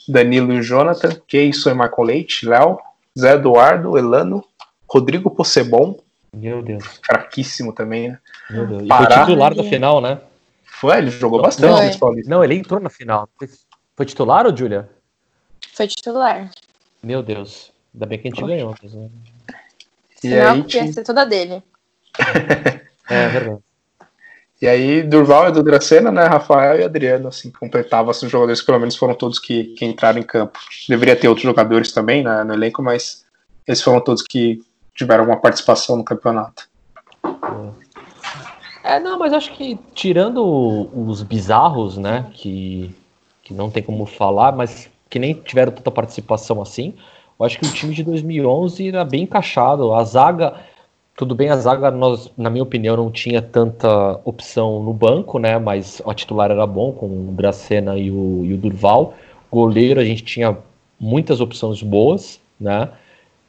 [0.08, 2.80] Danilo e o Jonathan, Keyson e Marco Leite, Léo,
[3.18, 4.44] Zé Eduardo, Elano,
[4.90, 6.00] Rodrigo Possebon.
[6.34, 7.00] Meu Deus.
[7.06, 8.20] Fraquíssimo também, né?
[8.50, 8.84] Meu Deus.
[8.84, 10.22] E foi titular da final, né?
[10.64, 12.00] Foi, ele jogou bastante.
[12.00, 13.28] Não, não, ele entrou na final.
[13.96, 14.88] Foi titular ou Júlia?
[15.74, 16.52] Foi titular.
[17.02, 17.72] Meu Deus.
[17.94, 18.54] Ainda bem que a gente Poxa.
[18.54, 18.76] ganhou.
[18.82, 18.94] Mas...
[18.94, 21.64] E Senão, aí, ia ser toda dele.
[23.10, 23.60] É verdade.
[24.60, 28.80] E aí, Durval, Edu Dracena, né, Rafael e Adriano, assim, completavam assim, os jogadores pelo
[28.80, 30.58] menos foram todos que, que entraram em campo.
[30.90, 33.24] Deveria ter outros jogadores também né, no elenco, mas
[33.68, 34.60] esses foram todos que
[34.96, 36.68] tiveram uma participação no campeonato.
[38.84, 40.42] É, não, mas acho que tirando
[40.92, 42.96] os bizarros, né, que,
[43.44, 46.96] que não tem como falar, mas que nem tiveram tanta participação assim,
[47.40, 49.94] eu acho que o time de 2011 era bem encaixado.
[49.94, 50.56] A zaga,
[51.18, 53.90] tudo bem, a zaga, nós, na minha opinião, não tinha tanta
[54.24, 55.58] opção no banco, né?
[55.58, 59.16] Mas o titular era bom, com o Dracena e o, e o Durval.
[59.52, 60.56] Goleiro, a gente tinha
[61.00, 62.90] muitas opções boas, né?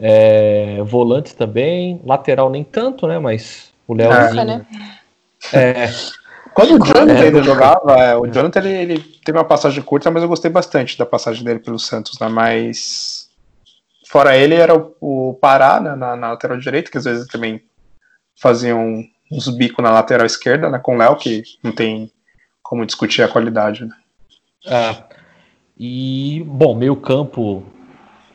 [0.01, 3.19] É, volantes também, lateral nem tanto, né?
[3.19, 4.41] Mas o Leozinho.
[4.41, 4.67] É, né?
[5.53, 5.91] é,
[6.55, 10.11] quando o Jonathan é, ainda jogava, é, o Jonathan ele, ele, teve uma passagem curta,
[10.11, 12.29] mas eu gostei bastante da passagem dele pelo Santos, né?
[12.29, 13.18] Mas
[14.11, 17.63] Fora ele era o, o Pará né, na, na, lateral direita, que às vezes também
[18.41, 22.11] faziam uns bicos na lateral esquerda, né, com o Léo, que não tem
[22.63, 23.85] como discutir a qualidade.
[23.85, 23.95] Né.
[24.67, 25.05] É.
[25.79, 27.65] E, bom, meio campo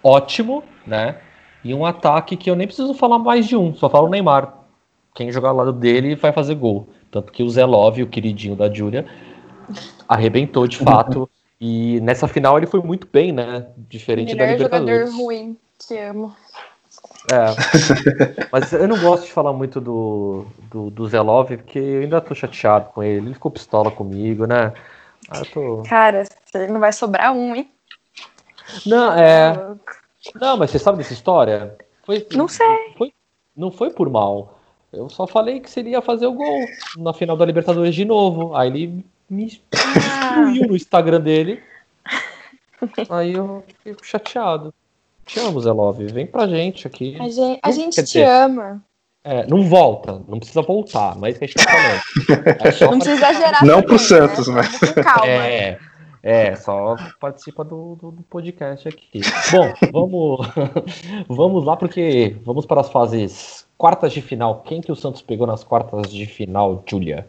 [0.03, 1.17] ótimo, né?
[1.63, 4.53] E um ataque que eu nem preciso falar mais de um, só falo o Neymar.
[5.15, 6.89] Quem jogar ao lado dele vai fazer gol.
[7.09, 9.05] Tanto que o Zé Love, o queridinho da Júlia,
[10.07, 11.29] arrebentou de fato.
[11.65, 13.67] E nessa final ele foi muito bem, né?
[13.77, 15.11] Diferente Melhor da Libertadores.
[15.11, 16.35] jogador ruim, te amo.
[17.31, 18.47] É.
[18.51, 22.35] Mas eu não gosto de falar muito do, do, do Zelov, porque eu ainda tô
[22.35, 23.27] chateado com ele.
[23.27, 24.73] Ele ficou pistola comigo, né?
[25.29, 25.83] Ah, tô...
[25.87, 26.25] Cara,
[26.69, 27.71] não vai sobrar um, hein?
[28.85, 29.53] Não, é.
[30.35, 31.77] Não, mas você sabe dessa história?
[32.05, 32.93] Foi, não sei.
[32.97, 33.13] Foi,
[33.55, 34.59] não foi por mal.
[34.91, 36.65] Eu só falei que seria fazer o gol
[36.97, 38.53] na final da Libertadores de novo.
[38.53, 39.61] Aí ele me
[40.41, 41.63] excluiu no Instagram dele.
[43.09, 44.73] Aí eu fico chateado.
[45.25, 46.07] Te amo, Zé Love.
[46.07, 47.17] Vem pra gente aqui.
[47.19, 48.83] A gente, a gente te dizer, ama.
[49.23, 52.47] É, não volta, não precisa voltar, mas é isso que a gente tá falando.
[52.67, 53.65] É só Não precisa exagerar.
[53.65, 54.55] Não também, pro Santos, né?
[54.55, 55.27] mas- Com calma.
[55.27, 55.79] É,
[56.21, 59.21] é, só participa do, do, do podcast aqui.
[59.51, 60.47] Bom, vamos,
[61.29, 64.61] vamos lá, porque vamos para as fases quartas de final.
[64.61, 67.27] Quem que o Santos pegou nas quartas de final, Julia?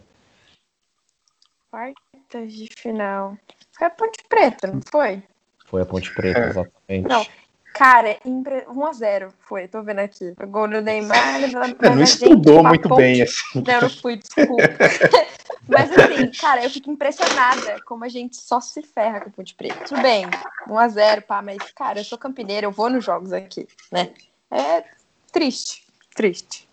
[1.71, 2.04] Quartas
[2.43, 3.37] de final.
[3.73, 5.23] Foi a Ponte Preta, não foi?
[5.67, 6.49] Foi a Ponte Preta, É.
[6.49, 7.09] exatamente.
[7.09, 7.27] Não.
[7.75, 8.65] Cara, impre...
[8.69, 10.33] 1x0 foi, tô vendo aqui.
[10.41, 11.41] O gol do Neymar.
[11.41, 13.65] mas É, não gente, estudou a muito bem, assim.
[13.67, 14.63] Não, não fui, desculpa.
[15.67, 19.55] Mas assim, cara, eu fico impressionada como a gente só se ferra com o Ponte
[19.55, 19.85] Preta.
[19.87, 20.27] Tudo bem,
[20.69, 24.11] 1x0, pá, mas, cara, eu sou campineira, eu vou nos jogos aqui, né?
[24.51, 24.85] É
[25.33, 25.83] triste,
[26.15, 26.69] triste.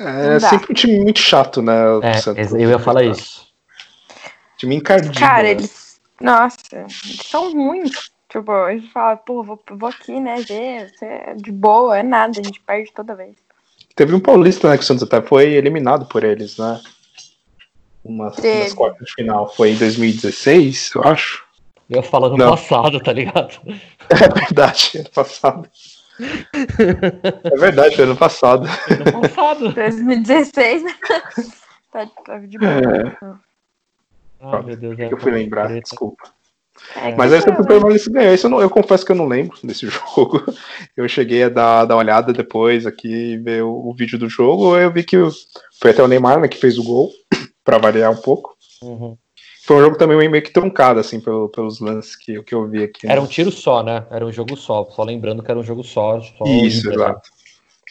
[0.00, 1.74] É sempre um time muito chato, né?
[2.02, 3.43] É, eu ia falar isso.
[4.64, 5.18] Time encardido.
[5.18, 5.50] Cara, né?
[5.50, 6.00] eles.
[6.20, 8.10] Nossa, eles são ruins.
[8.30, 12.40] Tipo, eles falam, pô, vou, vou aqui, né, ver, você é de boa, é nada,
[12.40, 13.36] a gente perde toda vez.
[13.94, 14.76] Teve um paulista, né?
[14.76, 16.80] Que o Santos até foi eliminado por eles, né?
[18.02, 19.54] Uma das quartas de final.
[19.54, 21.44] Foi em 2016, eu acho.
[21.88, 22.50] Eu ia falar no Não.
[22.50, 23.60] passado, tá ligado?
[24.10, 25.70] É verdade, ano passado.
[26.20, 28.68] É verdade, foi ano passado.
[29.04, 29.72] No passado.
[29.74, 30.94] 2016, né?
[31.92, 32.70] tá, tá de boa.
[32.72, 33.53] É,
[34.44, 34.98] Ai, meu Deus.
[34.98, 35.82] é que eu fui lembrar, Preta.
[35.82, 36.24] desculpa.
[36.96, 38.34] É Mas aí foi, o Permanece ganhou.
[38.34, 40.42] Isso eu, não- eu confesso que eu não lembro desse jogo.
[40.96, 44.76] Eu cheguei a dar, dar uma olhada depois aqui, ver o, o vídeo do jogo.
[44.76, 45.16] Eu vi que
[45.80, 47.10] foi até o Neymar né, que fez o gol,
[47.64, 48.54] pra variar um pouco.
[48.82, 49.16] Uhum.
[49.66, 52.82] Foi um jogo também meio que truncado, assim, pelo- pelos lances que, que eu vi
[52.82, 53.06] aqui.
[53.06, 53.12] né?
[53.12, 54.04] Era um tiro só, né?
[54.10, 54.84] Era um jogo só.
[54.90, 56.20] Só lembrando que era um jogo só.
[56.20, 57.30] só Isso, exato.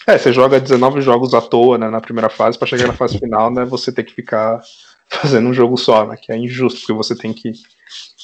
[0.05, 3.17] É, você joga 19 jogos à toa, né, na primeira fase, pra chegar na fase
[3.19, 4.61] final, né, você tem que ficar
[5.21, 7.53] fazendo um jogo só, né, que é injusto, porque você tem que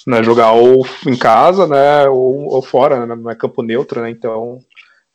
[0.08, 4.10] né, jogar ou em casa, né, ou, ou fora, né, não é campo neutro, né,
[4.10, 4.60] então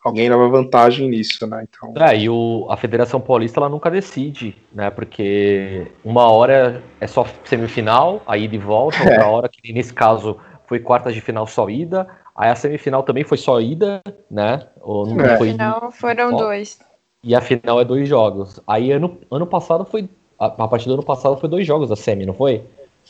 [0.04, 1.94] alguém leva vantagem nisso, né, então...
[1.96, 4.90] É, e o, a Federação Paulista ela nunca decide, né?
[4.90, 9.00] Porque uma hora é só semifinal, a ida e volta, É.
[9.08, 12.06] outra hora, que nesse caso foi quartas de final só ida,
[12.36, 14.66] aí a semifinal também foi só ida, né?
[14.82, 15.38] Ou não É.
[15.38, 16.78] foi Afinal, foram dois.
[17.24, 18.60] E a final é dois jogos.
[18.66, 20.06] Aí ano, ano passado foi.
[20.38, 22.62] A, a partir do ano passado foi dois jogos a semi, não foi?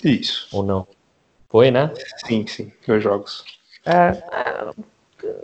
[0.03, 0.87] Isso, Ou não?
[1.49, 1.93] Foi, né?
[2.27, 3.45] sim, sim, dois jogos.
[3.87, 4.23] É.
[4.33, 4.71] é,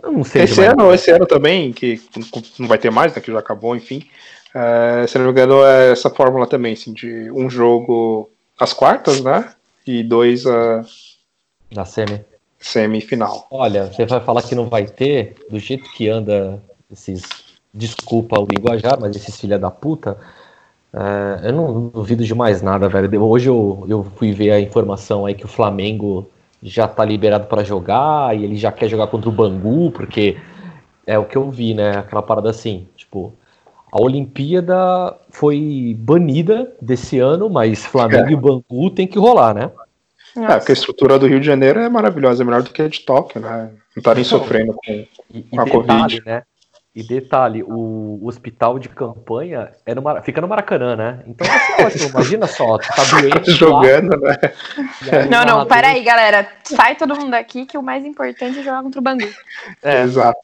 [0.03, 0.43] eu não sei.
[0.43, 0.73] Esse demais.
[0.73, 2.01] ano, esse ano também, que
[2.59, 4.03] não vai ter mais, né, que já acabou, enfim,
[4.53, 9.21] é, se não me engano, é essa fórmula também, assim, de um jogo às quartas,
[9.21, 9.53] né,
[9.87, 10.83] e dois a
[11.73, 12.21] Na semi.
[12.59, 13.47] semifinal.
[13.49, 17.23] Olha, você vai falar que não vai ter, do jeito que anda esses.
[17.73, 20.17] Desculpa o linguajar, mas esses filha da puta.
[20.93, 23.23] É, eu não duvido de mais nada, velho.
[23.23, 26.29] Hoje eu, eu fui ver a informação aí que o Flamengo
[26.61, 30.37] já tá liberado pra jogar e ele já quer jogar contra o Bangu, porque
[31.07, 31.97] é o que eu vi, né?
[31.97, 33.33] Aquela parada assim, tipo,
[33.91, 38.31] a Olimpíada foi banida desse ano, mas Flamengo É.
[38.31, 39.71] e Bangu tem que rolar, né?
[40.37, 42.87] É, porque a estrutura do Rio de Janeiro é maravilhosa, é melhor do que a
[42.87, 43.71] de Tóquio, né?
[43.95, 44.91] Não tá nem Então, sofrendo com.
[44.93, 46.21] E, e Com a detalhe, Covid.
[46.25, 46.43] né?
[46.93, 51.23] E detalhe, o, o hospital de campanha é no Mar- fica no Maracanã, né?
[51.25, 52.09] Então ser ótimo.
[52.09, 53.49] Imagina só, tu tá doente.
[53.51, 54.35] lá, jogando, né?
[55.05, 56.51] e aí o Não, não, peraí, galera.
[56.65, 59.27] Sai todo mundo daqui que o mais importante é jogar contra o Bangu.
[59.81, 60.39] É, Exato.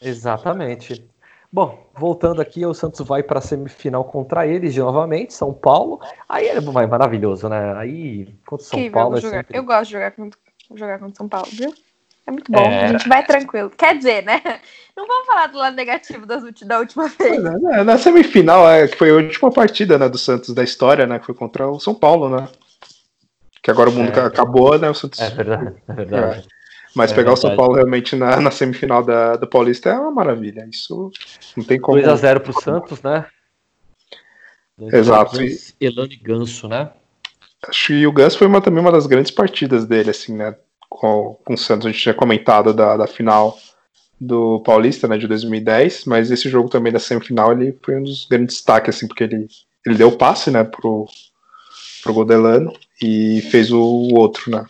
[0.00, 1.06] exatamente.
[1.52, 6.00] Bom, voltando aqui, o Santos vai para a semifinal contra eles de novamente, São Paulo.
[6.28, 7.74] Aí é vai maravilhoso, né?
[7.76, 9.36] Aí contra São Incrível, Paulo é jogar.
[9.38, 9.58] sempre...
[9.58, 10.38] Eu gosto de jogar contra,
[10.74, 11.74] jogar contra São Paulo, viu?
[12.26, 12.60] É muito bom.
[12.60, 12.84] É.
[12.84, 13.70] A gente vai tranquilo.
[13.70, 14.40] Quer dizer, né?
[14.96, 17.42] Não vamos falar do lado negativo das da última vez.
[17.42, 21.18] Na, na semifinal, é, que foi a última partida né, do Santos da história, né?
[21.18, 22.48] Que foi contra o São Paulo, né?
[23.62, 24.24] Que agora o mundo É.
[24.24, 24.90] acabou, né?
[24.90, 25.20] O Santos.
[25.20, 26.48] É verdade, é verdade.
[26.94, 27.54] Mas é pegar o São.
[27.56, 30.66] Paulo realmente na, na semifinal da, do Paulista é uma maravilha.
[30.70, 31.10] Isso
[31.56, 31.98] não tem como.
[31.98, 33.26] 2x0 pro Santos, né?
[34.76, 35.36] 2 a 0 Exato.
[35.80, 36.90] Elano e Ganso, né?
[37.68, 40.56] Acho que o Gus foi uma, também uma das grandes partidas dele, assim, né?
[40.90, 43.56] Com, com o Santos, a gente tinha comentado da, da final
[44.20, 48.26] do Paulista, né, de 2010, mas esse jogo também da semifinal, ele foi um dos
[48.26, 49.48] grandes destaques, assim, porque ele,
[49.86, 51.06] ele deu o passe, né, pro,
[52.02, 52.70] pro Godelano
[53.02, 53.80] e fez o,
[54.14, 54.66] outro, né.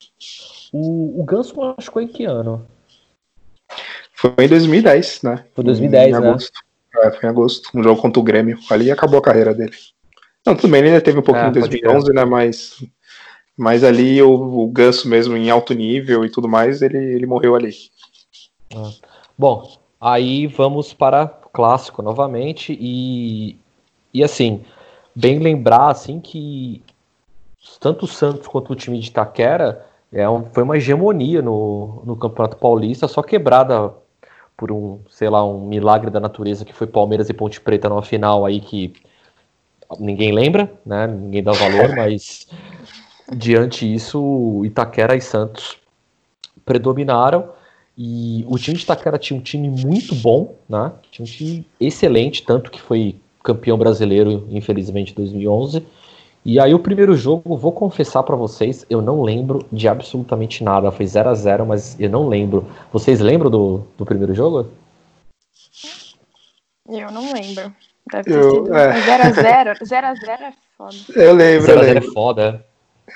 [0.73, 2.65] O, o Ganso machucou em que ano?
[4.15, 5.45] Foi em 2010, né.
[5.53, 6.29] Foi 2010, em né?
[6.29, 6.61] agosto.
[7.03, 8.59] É, foi em agosto, um jogo contra o Grêmio.
[8.71, 9.75] Ali acabou a carreira dele.
[10.47, 12.85] Não, bem, ele ainda teve um pouquinho É, em pode 2011, né, mas...
[13.57, 17.55] Mas ali o, o Ganso mesmo em alto nível e tudo mais, ele, ele morreu
[17.55, 17.71] ali.
[19.37, 23.59] Bom, aí vamos para o clássico novamente e,
[24.15, 24.63] e assim,
[25.15, 26.83] bem lembrar assim que
[27.79, 32.17] tanto o Santos quanto o time de Itaquera é um- foi uma hegemonia no, no
[32.17, 33.93] Campeonato Paulista, só quebrada
[34.57, 38.03] por um, sei lá, um milagre da natureza que foi Palmeiras e Ponte Preta numa
[38.03, 38.93] final aí que
[39.99, 41.07] ninguém lembra, né?
[41.07, 42.47] Ninguém dá valor, mas
[43.33, 45.79] diante disso, Itaquera e Santos
[46.65, 47.51] predominaram.
[47.97, 50.93] E o time de Itaquera tinha um time muito bom, né?
[51.11, 55.85] Tinha um time excelente, tanto que foi campeão brasileiro, infelizmente, em 2011.
[56.45, 60.91] E aí o primeiro jogo, vou confessar para vocês, eu não lembro de absolutamente nada.
[60.91, 62.67] Foi 0 a 0 mas eu não lembro.
[62.91, 64.71] Vocês lembram do, do primeiro jogo?
[66.89, 67.73] Eu não lembro.
[68.11, 69.79] Deve ter eu, sido 0x0.
[69.83, 70.45] 0x0 é.
[70.45, 70.97] é foda.
[71.15, 71.73] Eu lembro.
[71.73, 72.67] 0x0 é foda.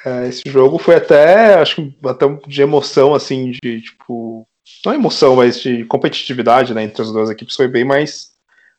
[0.05, 4.47] É, esse jogo foi até, acho que até de emoção, assim, de tipo.
[4.85, 8.33] Não emoção, mas de competitividade né, entre as duas equipes foi bem mais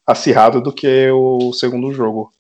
[0.05, 2.31] acirrado do que o segundo jogo.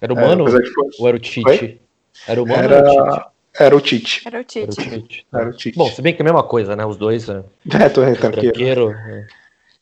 [0.00, 0.84] Era o é, Mano é, foi...
[0.98, 1.80] ou era o Tite?
[2.26, 3.72] Era o Mano era...
[3.74, 4.22] ou o Tite?
[4.24, 4.80] Era o Tite.
[4.80, 5.26] Era o Tite.
[5.32, 5.78] Era o Tite.
[5.78, 6.84] Bom, se bem que é a mesma coisa, né?
[6.84, 7.26] Os dois.
[7.26, 7.42] Né?
[7.80, 8.92] É, tô retranqueiro.
[8.92, 9.26] É.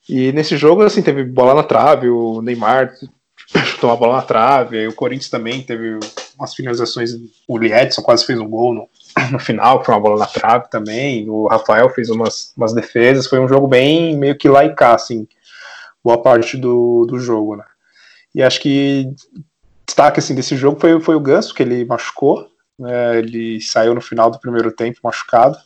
[0.08, 2.94] E nesse jogo, assim, teve bola na trave, o Neymar
[3.66, 5.98] chutou uma bola na trave, o Corinthians também teve
[6.38, 7.12] umas finalizações,
[7.48, 8.88] o Liedson quase fez um gol no,
[9.32, 13.40] no final, foi uma bola na trave também, o Rafael fez umas, umas defesas, foi
[13.40, 15.26] um jogo bem meio que lá e cá, assim,
[16.04, 17.64] boa parte do, do jogo, né?
[18.34, 19.10] E acho que
[19.86, 24.00] destaque assim, desse jogo foi, foi o Ganso, que ele machucou, né, ele saiu no
[24.00, 25.56] final do primeiro tempo machucado,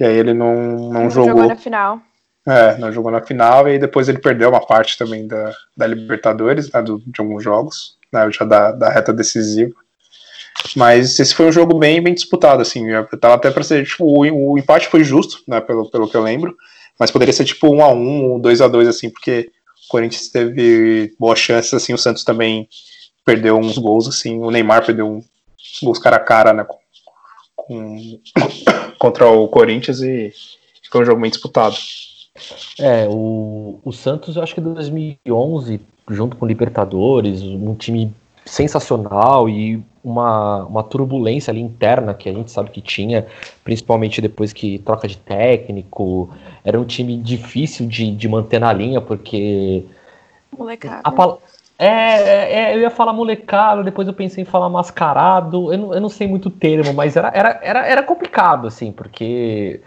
[0.00, 1.30] e aí ele não, não, não jogou.
[1.30, 2.00] jogou na final.
[2.44, 6.72] É, não jogou na final e depois ele perdeu uma parte também da, da Libertadores,
[6.72, 9.74] né, do, de alguns jogos, né, já da, da reta decisiva.
[10.76, 12.86] Mas esse foi um jogo bem, bem disputado, assim.
[13.20, 16.22] Tava até para ser, tipo, o, o, empate foi justo, né, pelo, pelo que eu
[16.22, 16.56] lembro.
[16.98, 19.50] Mas poderia ser tipo 1 a 1 2 a 2 assim, porque
[19.86, 22.68] o Corinthians teve boas chances, assim, o Santos também
[23.24, 25.24] perdeu uns gols, assim, o Neymar perdeu uns
[25.82, 26.78] gols cara a cara, né, com,
[27.56, 28.20] com
[28.98, 30.32] contra o Corinthians e
[30.90, 31.74] foi um jogo bem disputado.
[32.78, 38.12] É, o, o Santos, eu acho que em 2011, junto com o Libertadores, um time
[38.44, 43.26] sensacional e uma, uma turbulência ali interna que a gente sabe que tinha,
[43.62, 46.30] principalmente depois que troca de técnico.
[46.64, 49.84] Era um time difícil de, de manter na linha, porque.
[50.56, 51.02] Molecada.
[51.78, 55.72] É, é, é, eu ia falar molecada, depois eu pensei em falar mascarado.
[55.72, 58.92] Eu não, eu não sei muito o termo, mas era, era, era, era complicado, assim,
[58.92, 59.80] porque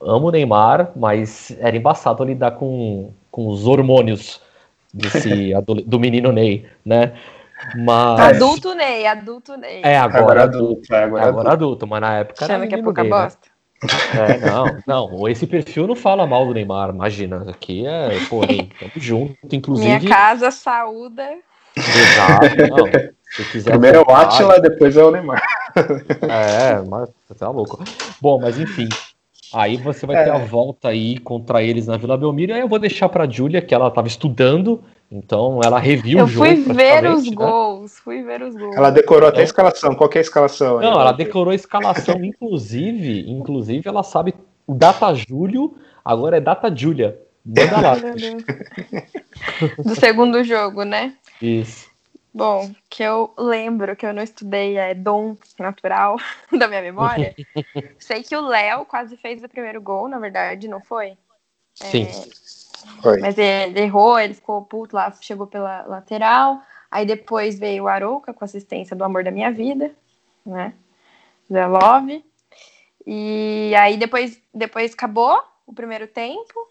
[0.00, 4.40] amo o Neymar, mas era embaçado lidar com, com os hormônios
[4.92, 5.52] desse,
[5.86, 7.12] do menino Ney, né?
[7.76, 8.36] Mas...
[8.36, 9.82] Adulto Ney, adulto Ney.
[9.82, 10.94] É, agora, agora adulto.
[10.94, 11.50] É, agora, agora adulto.
[11.50, 11.86] adulto.
[11.86, 13.22] mas na época Chama que é pouca Ney, né?
[13.22, 13.48] bosta.
[13.48, 13.58] Né?
[14.14, 17.48] É, não, não, esse perfil não fala mal do Neymar, imagina.
[17.48, 19.98] Aqui é, pô, Ney, tamo junto, inclusive.
[19.98, 21.24] Minha casa, saúda.
[21.76, 23.08] Exato, não.
[23.62, 25.40] Primeiro é o Atila, depois é o Neymar.
[26.22, 27.84] É, mas você tá louco.
[28.20, 28.88] Bom, mas enfim.
[29.52, 30.24] Aí você vai é.
[30.24, 32.54] ter a volta aí contra eles na Vila Belmiro.
[32.54, 36.28] Aí eu vou deixar pra Júlia, que ela tava estudando então ela reviu eu o
[36.28, 36.46] jogo.
[36.46, 37.34] Eu fui ver os né?
[37.34, 38.76] gols, fui ver os gols.
[38.76, 39.94] Ela decorou até a escalação.
[39.94, 40.80] Qual é a escalação?
[40.80, 44.34] Não, ela decorou a escalação, inclusive, inclusive ela sabe
[44.66, 47.18] o data Júlio, agora é data Júlia.
[47.44, 47.94] Manda lá.
[49.82, 51.14] Do segundo jogo, né?
[51.40, 51.87] Isso.
[52.32, 56.16] Bom, que eu lembro que eu não estudei é dom natural
[56.56, 57.34] da minha memória.
[57.98, 61.16] Sei que o Léo quase fez o primeiro gol, na verdade, não foi?
[61.74, 62.04] Sim.
[62.04, 62.48] É
[63.02, 63.20] foi.
[63.20, 66.62] Mas ele errou, ele ficou puto lá, chegou pela lateral.
[66.90, 69.94] Aí depois veio o Arouca com assistência do amor da minha vida,
[70.44, 70.74] né?
[71.50, 72.24] Zé Love.
[73.06, 76.68] E aí depois, depois acabou o primeiro tempo.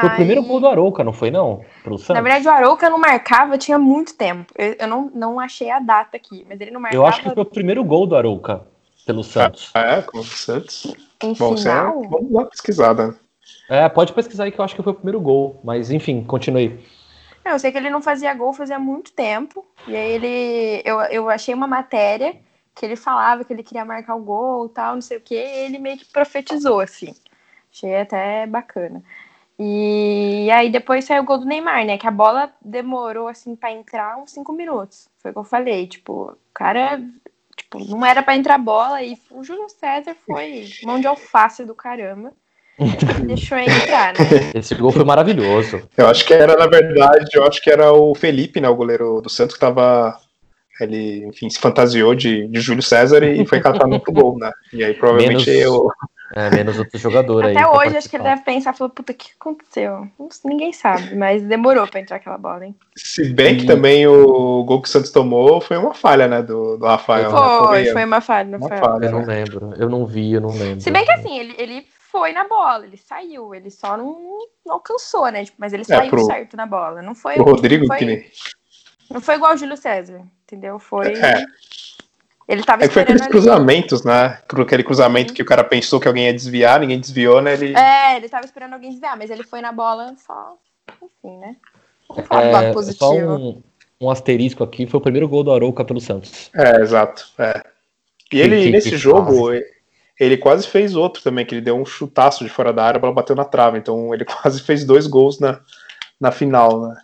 [0.00, 0.14] Foi aí...
[0.14, 1.64] o primeiro gol do Arouca, não foi não?
[1.82, 2.14] Pro Santos?
[2.14, 4.52] Na verdade, o Arouca não marcava tinha muito tempo.
[4.56, 7.02] Eu, eu, não, não achei a data aqui, mas ele não marcava.
[7.02, 8.66] Eu acho que foi o primeiro gol do Arouca
[9.04, 9.70] pelo Santos.
[9.74, 10.94] Ah, é, com o Santos.
[11.22, 12.04] Em Bom, final?
[12.04, 12.08] É...
[12.08, 13.18] Vamos dar uma pesquisada.
[13.68, 15.60] É, pode pesquisar aí que eu acho que foi o primeiro gol.
[15.64, 16.78] Mas enfim, continue.
[17.44, 19.66] Eu sei que ele não fazia gol fazia muito tempo.
[19.86, 20.82] E aí ele.
[20.84, 22.36] Eu, eu achei uma matéria
[22.74, 25.34] que ele falava que ele queria marcar o gol e tal, não sei o que,
[25.34, 27.12] ele meio que profetizou, assim.
[27.72, 29.02] Achei até bacana.
[29.58, 31.98] E aí depois saiu o gol do Neymar, né?
[31.98, 35.08] Que a bola demorou, assim, para entrar uns cinco minutos.
[35.18, 35.86] Foi o que eu falei.
[35.86, 37.00] Tipo, o cara.
[37.56, 41.74] Tipo, não era para entrar bola e o Júlio César foi mão de alface do
[41.74, 42.32] caramba.
[43.26, 44.52] Deixou entrar, né?
[44.54, 45.82] Esse gol foi maravilhoso.
[45.96, 49.20] Eu acho que era, na verdade, eu acho que era o Felipe, né, o goleiro
[49.20, 50.16] do Santos, que tava.
[50.80, 54.52] Ele, enfim, se fantasiou de, de Júlio César e foi catar no gol, né?
[54.72, 55.90] E aí provavelmente menos, eu.
[56.34, 57.56] É, menos outro jogador Até aí.
[57.56, 60.06] Até hoje acho que ele deve pensar, falou, puta, o que aconteceu?
[60.44, 62.74] Ninguém sabe, mas demorou pra entrar aquela bola, hein?
[62.96, 66.76] Se bem que também o gol que o Santos tomou foi uma falha, né, do,
[66.76, 67.30] do Rafael.
[67.30, 67.92] Foi, né?
[67.92, 69.06] foi uma falha, uma falha.
[69.06, 70.80] Eu não lembro, eu não vi, eu não lembro.
[70.82, 74.18] Se bem que assim, ele, ele foi na bola, ele saiu, ele só não,
[74.66, 75.44] não alcançou, né?
[75.44, 77.00] Tipo, mas ele É, saiu pro- certo na bola.
[77.00, 78.24] Não foi, O Rodrigo, não foi, que nem.
[79.10, 80.78] não foi igual o Júlio César, entendeu?
[80.78, 81.12] Foi.
[81.14, 81.44] É.
[82.48, 83.30] Ele tava É que foi esperando aqueles ali.
[83.30, 84.38] cruzamentos, né?
[84.48, 87.52] Aquele cruzamento que o cara pensou que alguém ia desviar, ninguém desviou, né?
[87.52, 87.76] Ele.
[87.76, 90.54] É, ele tava esperando alguém desviar, mas ele foi na bola só.
[91.02, 91.56] Enfim, né?
[92.08, 92.98] Vamos falar do lado É, positivo.
[93.04, 93.62] só um,
[94.00, 96.50] um asterisco aqui, foi o primeiro gol do Arouca pelo Santos.
[96.56, 97.28] É, exato.
[97.38, 97.62] É.
[98.32, 99.50] E ele, que- nesse que jogo,
[100.18, 103.00] ele quase fez outro também, que ele deu um chutaço de fora da área, a
[103.00, 103.76] bola bateu na trave.
[103.78, 105.60] Então ele quase fez dois gols na,
[106.18, 106.96] na final, né?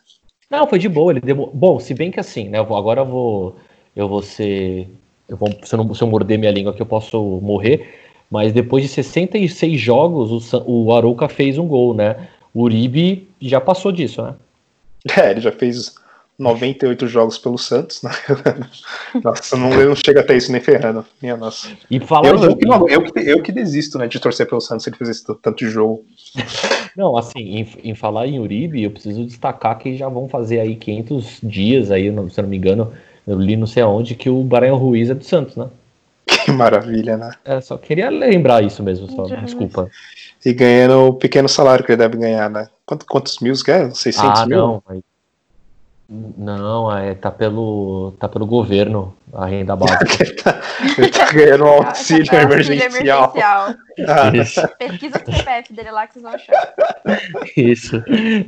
[0.50, 1.50] Não, foi de boa, ele demo...
[1.52, 2.58] Bom, se bem que assim, né?
[2.58, 3.56] agora eu vou.
[3.94, 4.88] Eu vou ser.
[5.28, 8.00] Eu vou, se, eu não, se eu morder minha língua aqui, eu posso morrer.
[8.30, 12.28] Mas depois de 66 jogos, o, o Arouca fez um gol, né?
[12.52, 14.34] O Uribe já passou disso, né?
[15.16, 15.94] É, ele já fez
[16.38, 18.10] 98 jogos pelo Santos, né?
[19.22, 21.04] Nossa, não, não chega até isso nem ferrando.
[21.22, 21.68] Minha nossa.
[21.90, 24.90] E falar Eu, eu, que eu, eu que desisto, né, de torcer pelo Santos se
[24.90, 26.04] ele fizer esse tanto de jogo.
[26.96, 30.76] Não, assim, em, em falar em Uribe, eu preciso destacar que já vão fazer aí
[30.76, 32.92] 500 dias aí, se eu não me engano,
[33.26, 35.68] eu li não sei aonde, que o Brian Ruiz é do Santos, né?
[36.26, 37.30] Que maravilha, né?
[37.44, 39.36] É, só queria lembrar isso mesmo, só, Já.
[39.36, 39.88] desculpa.
[40.44, 42.68] E ganhando o pequeno salário que ele deve ganhar, né?
[42.84, 43.90] Quanto, quantos mil é?
[43.90, 44.58] 600 ah, mil?
[44.58, 45.02] não, mas-
[46.08, 50.60] não, é, tá pelo, tá pelo governo, a renda básica.
[50.98, 53.32] ele tá ganhando um Ah, auxílio auxílio emergencial.
[53.32, 53.74] emergencial.
[54.06, 54.76] Ah.
[54.78, 56.74] Pesquisa o CPF dele lá que vocês vão achar.
[57.56, 58.02] Isso,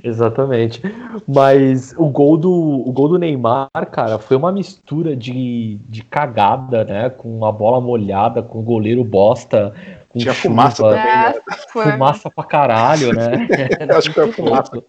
[0.04, 0.82] exatamente.
[1.26, 6.84] Mas o gol do, o gol do Neymar, cara, foi uma mistura de, de cagada,
[6.84, 7.08] né?
[7.10, 9.72] Com a bola molhada, com o goleiro bosta,
[10.10, 11.34] com Tinha chuva, fumaça também, né?
[11.72, 11.84] Foi.
[11.92, 13.46] fumaça pra caralho, né?
[13.96, 14.82] Acho que foi fumaça.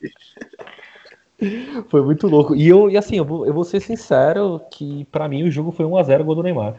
[1.90, 2.56] Foi muito louco.
[2.56, 5.72] E eu, e assim, eu vou, eu vou ser sincero que pra mim o jogo
[5.72, 6.76] foi 1x0 gol do Neymar.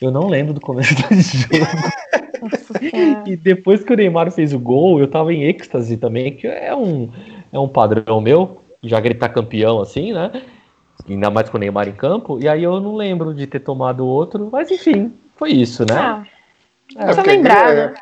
[0.00, 1.66] Eu não lembro do começo do jogo.
[3.26, 6.74] E depois que o Neymar fez o gol, eu tava em êxtase também, que é
[6.74, 7.08] um,
[7.52, 10.42] é um padrão meu, já gritar campeão assim, né?
[11.08, 12.40] Ainda mais com o Neymar em campo.
[12.40, 15.96] E aí eu não lembro de ter tomado outro, mas enfim, foi isso, né?
[15.96, 16.26] Ah,
[16.96, 17.94] É, só lembrar, é, né?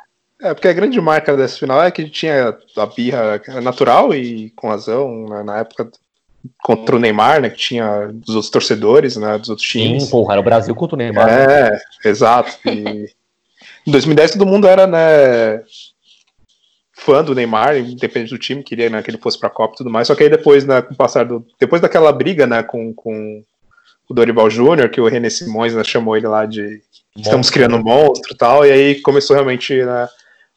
[0.42, 4.68] É, porque a grande marca dessa final é que tinha a birra natural e com
[4.68, 5.90] razão, né, na época
[6.62, 10.08] contra o Neymar, né, que tinha dos outros torcedores, né, dos outros Sim, times.
[10.08, 11.28] porra, era o Brasil contra o Neymar.
[11.28, 12.56] É, exato.
[12.66, 13.12] E
[13.86, 15.62] em 2010 todo mundo era, né,
[16.94, 19.90] fã do Neymar, independente do time, queria né, que ele fosse pra Copa e tudo
[19.90, 20.06] mais.
[20.06, 21.46] Só que aí depois, né, com o passar do.
[21.58, 23.42] Depois daquela briga, né, com, com
[24.08, 26.80] o Dorival Júnior, que o René Simões né, chamou ele lá de
[27.16, 30.08] estamos criando um monstro e tal, e aí começou realmente né,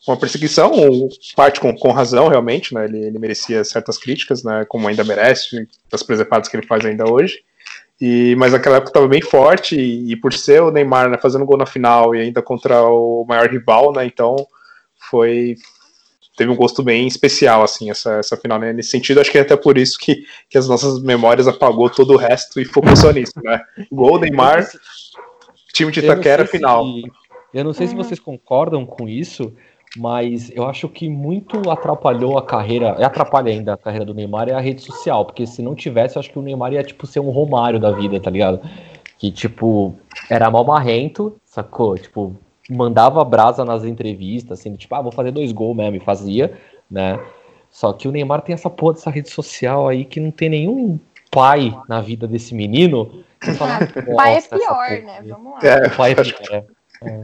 [0.08, 0.72] uma perseguição,
[1.36, 5.68] parte com, com razão, realmente, né, ele, ele merecia certas críticas, né, como ainda merece,
[5.91, 7.39] das presepadas que ele faz ainda hoje,
[8.01, 11.45] e, mas naquela época estava bem forte, e, e por ser o Neymar né, fazendo
[11.45, 14.36] gol na final, e ainda contra o maior rival, né, então
[15.10, 15.56] foi...
[16.36, 18.74] Teve um gosto bem especial, assim, essa, essa final, né?
[18.74, 22.12] Nesse sentido, acho que é até por isso que, que as nossas memórias apagou todo
[22.16, 23.62] o resto e focou só nisso, né?
[23.91, 24.68] Gol, Neymar,
[25.72, 26.86] time de Itaquera, final.
[26.86, 27.04] se-
[27.54, 28.04] eu não sei se Uhum.
[28.04, 29.54] vocês concordam com isso,
[29.96, 34.50] mas eu acho que muito atrapalhou a carreira, e atrapalha ainda a carreira do Neymar
[34.50, 37.06] é a rede social, porque se não tivesse, eu acho que o Neymar ia tipo
[37.06, 38.60] ser um Romário da vida, tá ligado?
[39.18, 39.96] Que tipo
[40.30, 41.96] era mal marrento, sacou?
[41.98, 42.36] Tipo,
[42.70, 46.58] mandava brasa nas entrevistas, assim, tipo, ah, vou fazer dois gols mesmo, e fazia,
[46.89, 47.20] né?
[47.70, 51.00] Só que o Neymar tem essa porra dessa rede social aí que não tem nenhum
[51.32, 53.24] pai na vida desse menino.
[53.41, 55.18] que fala, O pai é "Nossa, essa pior, né?
[55.20, 55.60] aí." Vamos lá.
[55.64, 56.64] É, O pai é pior,
[57.02, 57.24] é.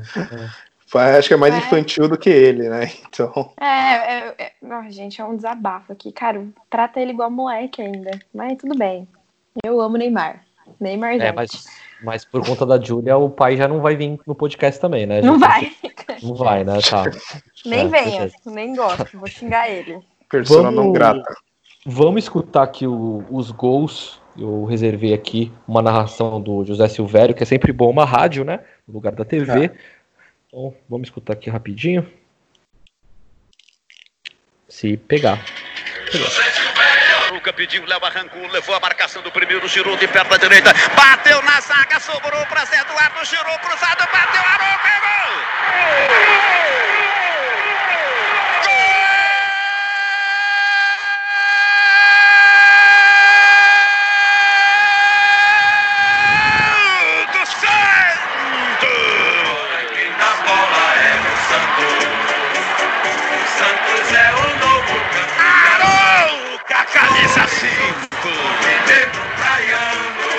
[0.98, 1.58] Acho que é mais É.
[1.58, 2.90] infantil do que ele, né?
[3.10, 6.12] Então, É, é, é, não, gente, é um desabafo aqui.
[6.12, 8.12] Cara, trata ele igual moleque ainda.
[8.34, 9.08] Mas tudo bem.
[9.64, 10.44] Eu amo Neymar.
[10.80, 11.24] Neymar, gente.
[11.24, 11.66] É, mas,
[12.04, 15.22] mas por conta da Júlia, o pai já não vai vir no podcast também, né?
[15.22, 15.72] Não Já- vai.
[16.24, 16.80] Não vai, né?
[16.88, 17.04] Tá.
[17.66, 18.32] Nem É, venha.
[18.46, 19.18] Nem gosto.
[19.18, 20.00] Vou xingar ele.
[20.30, 21.34] persona Vamos- não grata.
[21.86, 24.22] Vamos escutar aqui o- os gols.
[24.38, 28.60] Eu reservei aqui uma narração do José Silvério, que é sempre bom uma rádio, né?
[28.88, 29.72] No lugar da TV.
[30.50, 32.12] Então, vamos escutar aqui rapidinho.
[34.68, 35.40] Se pegar.
[37.32, 41.62] Luca pediu, Léo arrancou, levou a marcação do primeiro, girou de perna direita, bateu na
[41.62, 45.00] zaga, sobrou para Zé Eduardo, girou cruzado, bateu, Arouca, é
[67.20, 68.30] Arouca, camisa 5!
[68.88, 70.30] Pedro Praiano,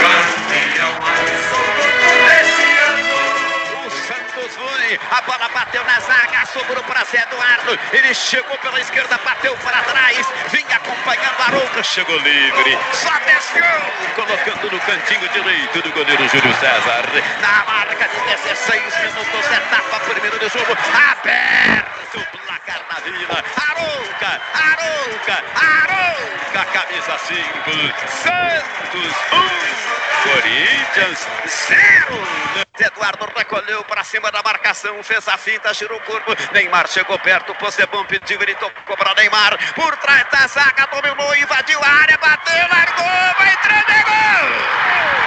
[0.00, 3.86] campeão absoluto desse ano.
[3.86, 7.78] O Santos foi A bola bateu na zaga, sobrou para Zé Eduardo.
[7.92, 10.26] Ele chegou pela esquerda, bateu para trás.
[10.50, 12.78] Vinha acompanhando Arouca, chegou livre.
[12.92, 13.64] Só desceu,
[14.14, 17.04] colocando no cantinho direito do goleiro Júlio César.
[17.40, 20.76] Na marca de 16 minutos, etapa primeiro do jogo.
[21.10, 23.44] Aberto o placar na vila.
[23.70, 24.73] Arouca, Arouca,
[25.32, 27.38] Arouca, camisa 5.
[28.08, 32.64] Santos 1, Corinthians 0.
[32.78, 36.36] Eduardo recolheu para cima da marcação, fez a finta, girou o corpo.
[36.52, 39.56] Neymar chegou perto, Possebon pediu, ele tocou para Neymar.
[39.74, 44.02] Por trás da zaga, dominou, invadiu a área, bateu, largou, vai entrar, é!
[44.02, 45.23] Gol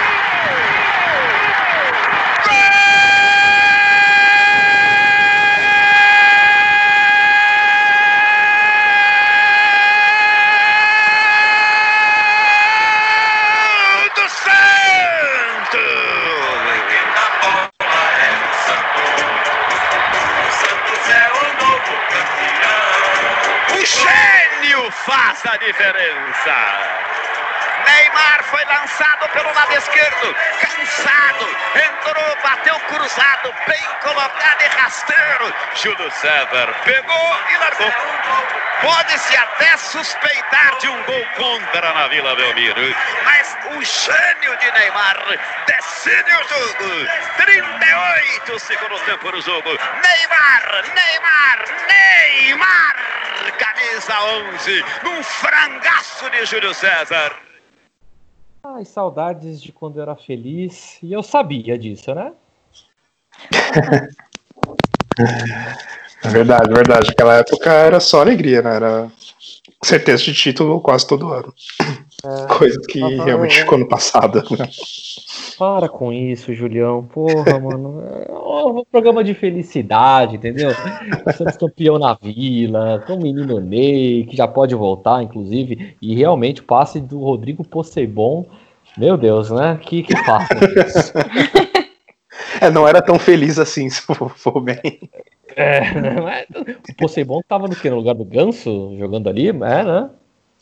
[25.67, 27.06] diferença.
[28.17, 35.53] Neymar foi lançado pelo lado esquerdo, cansado, entrou, bateu cruzado, bem colocado e rasteiro.
[35.75, 37.93] Júlio César pegou e largou.
[38.81, 45.17] Pode-se até suspeitar de um gol contra na Vila Belmiro, mas o gênio de Neymar
[45.67, 47.07] decide o jogo.
[47.37, 49.69] 38 segundo tempo no jogo.
[49.69, 52.95] Neymar, Neymar, Neymar,
[53.57, 57.46] camisa 11, num frangaço de Júlio César.
[58.75, 60.99] Ai, saudades de quando eu era feliz.
[61.01, 62.33] E eu sabia disso, né?
[66.23, 67.07] É verdade, verdade.
[67.07, 68.75] Naquela época era só alegria, né?
[68.75, 69.11] Era
[69.83, 71.53] certeza de título quase todo ano.
[72.57, 73.61] Coisa que Ah, realmente é.
[73.61, 74.43] ficou no passado.
[74.57, 74.67] Né?
[75.57, 77.03] Para com isso, Julião.
[77.03, 78.01] Porra, mano.
[78.27, 78.31] É
[78.65, 80.71] um programa de felicidade, entendeu?
[81.35, 85.95] Somos campeão na vila, com o menino Ney, que já pode voltar, inclusive.
[86.01, 88.45] E realmente o passe do Rodrigo Possebon.
[88.97, 89.79] Meu Deus, né?
[89.81, 90.57] Que, que fácil.
[92.61, 94.77] É, não era tão feliz assim, se for, for bem.
[95.55, 95.81] É,
[96.21, 96.45] mas
[96.89, 97.89] o Possebon tava no que?
[97.89, 99.49] No lugar do Ganso, jogando ali?
[99.49, 100.09] É, né?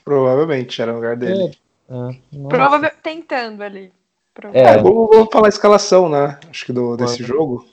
[0.06, 1.58] Provavelmente era o lugar dele.
[1.90, 2.20] É, nossa.
[2.48, 3.92] Provavelmente tentando ali.
[4.54, 6.40] É, É, vou, vou falar a escalação, né?
[6.50, 7.28] Acho que do, desse Bora.
[7.28, 7.66] jogo.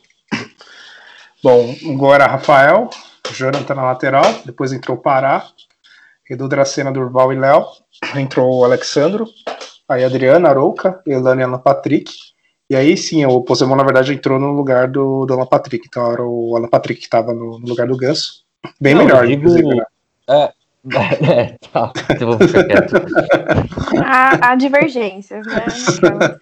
[1.42, 2.88] Bom, o gol era Rafael,
[3.32, 5.44] Jonathan na lateral, depois entrou o Pará,
[6.30, 7.66] Edu Dracena, Durval e Léo,
[8.16, 9.26] entrou o Alexandro,
[9.88, 12.12] aí Adriana, Arouca, Elane e Alan Patrick.
[12.70, 16.10] E aí sim, o Posemon na verdade entrou no lugar do, do Alan Patrick, então
[16.12, 18.44] era o Alan Patrick que estava no, no lugar do Ganso.
[18.80, 19.68] Bem Não, melhor, digo- inclusive.
[19.74, 19.84] Né?
[20.30, 20.52] É,
[21.72, 21.92] tá.
[22.20, 22.94] Eu vou ficar quieto.
[24.04, 25.64] Há, há divergências, né?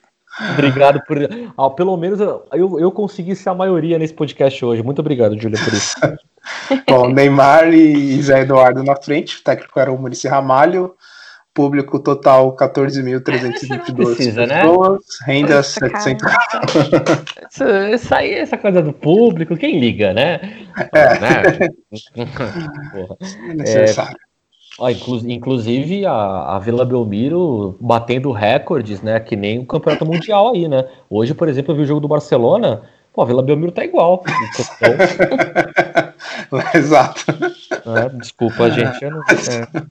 [0.53, 1.19] Obrigado por.
[1.59, 4.83] Ah, pelo menos eu, eu, consegui ser a maioria nesse podcast hoje.
[4.83, 5.95] Muito obrigado, Júlia, por isso.
[6.89, 10.95] Bom, Neymar e Zé Eduardo na frente, o técnico era o Maurício Ramalho,
[11.53, 14.63] público total 14.322 Precisa, né?
[14.63, 16.23] pessoas, renda Puta, 700.
[16.23, 16.63] cara.
[17.51, 17.65] Isso,
[17.95, 20.41] isso aí, essa coisa do público, quem liga, né?
[20.95, 21.19] É.
[21.19, 21.69] Né?
[22.15, 23.17] Porra.
[23.55, 24.17] necessário.
[24.17, 24.30] Ó,
[24.89, 29.19] inclu- inclusive a, a Vila Belmiro batendo recordes, né?
[29.21, 30.89] Que nem o campeonato mundial aí, né?
[31.11, 32.83] Hoje, por exemplo, eu vi o jogo do Barcelona.
[33.13, 34.23] Pô, a Vila Belmiro tá igual.
[34.25, 34.95] Então,
[36.75, 37.25] Exato.
[37.87, 39.03] né, desculpa, gente.
[39.05, 39.83] Eu não, é,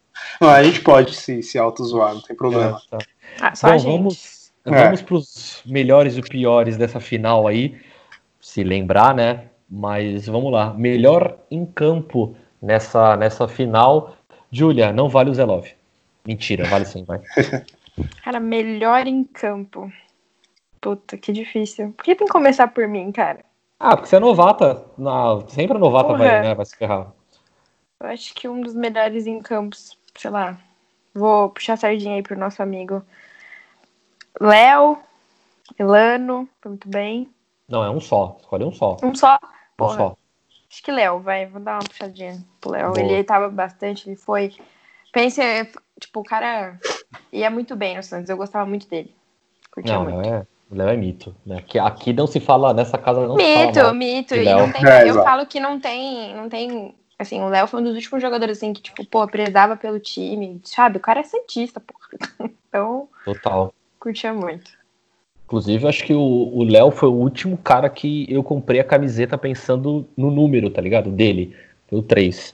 [0.42, 2.80] Não, a gente pode se, se auto-zoar, não tem problema.
[2.92, 3.06] é, tá.
[3.42, 3.92] Ah, só gente.
[3.92, 4.84] vamos, É.
[4.86, 7.76] vamos para os melhores e piores dessa final aí,
[8.40, 9.44] se lembrar, né?
[9.70, 10.74] Mas vamos lá.
[10.74, 14.16] Melhor em campo nessa, nessa final.
[14.52, 15.68] Júlia, não vale o Zelov.
[16.26, 17.22] Mentira, vale sim, vai.
[18.24, 19.92] Cara, melhor em campo.
[20.82, 21.92] Puta, que difícil.
[21.94, 23.44] Por que tem que começar por mim, cara?
[23.80, 24.86] Ah, porque você é novata.
[24.98, 26.20] Na, sempre a novata Porra.
[26.20, 27.12] vai, né, vai se ferrar.
[28.00, 30.58] Eu acho que um dos melhores em campos, sei lá.
[31.14, 33.04] Vou puxar a sardinha aí pro nosso amigo
[34.40, 34.98] Léo,
[35.78, 37.30] Elano, muito bem.
[37.68, 38.38] Não, é um só.
[38.40, 38.98] Escolhe um só.
[39.04, 39.36] Um só?
[39.36, 39.98] Um Porra.
[39.98, 40.18] só.
[40.70, 42.98] Acho que Léo, vai, vou dar uma puxadinha pro Léo.
[42.98, 44.54] Ele tava bastante, ele foi.
[45.12, 45.42] Pense,
[46.00, 46.80] tipo, o cara
[47.34, 49.14] ia muito bem no Santos, eu gostava muito dele.
[49.72, 50.18] Curtia Não, muito.
[50.20, 51.36] Léo é, o Léo é mito.
[51.46, 51.58] Né?
[51.58, 54.36] Aqui, aqui não se fala, nessa casa não se fala Mito, mito.
[54.36, 56.96] E É, eu falo que não tem, não tem.
[57.18, 60.62] Assim, o Léo foi um dos últimos jogadores assim que, tipo, pô, prezava pelo time,
[60.64, 60.98] sabe?
[60.98, 62.50] O cara é santista, porra.
[62.70, 63.74] Então, Total.
[64.00, 64.79] curtia muito.
[65.50, 70.06] Inclusive, acho que o Léo foi o último cara que eu comprei a camiseta pensando
[70.16, 71.10] no número, tá ligado?
[71.10, 71.56] Dele.
[71.92, 72.54] O 3.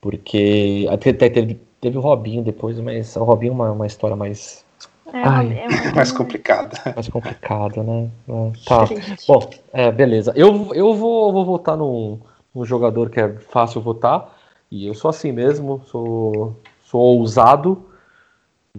[0.00, 4.64] Porque até, teve, teve o Robinho depois, mas o Robinho é uma, uma história mais
[5.12, 5.58] É, Ai.
[5.64, 6.78] é uma- Mais complicado.
[6.94, 8.08] Mais complicado, né?
[8.28, 8.84] É, Tá.
[9.26, 10.32] Bom, é, beleza.
[10.36, 12.20] Eu, eu vou, vou votar num,
[12.54, 14.32] num jogador que é fácil votar.
[14.70, 17.84] E eu sou assim mesmo, sou, sou ousado,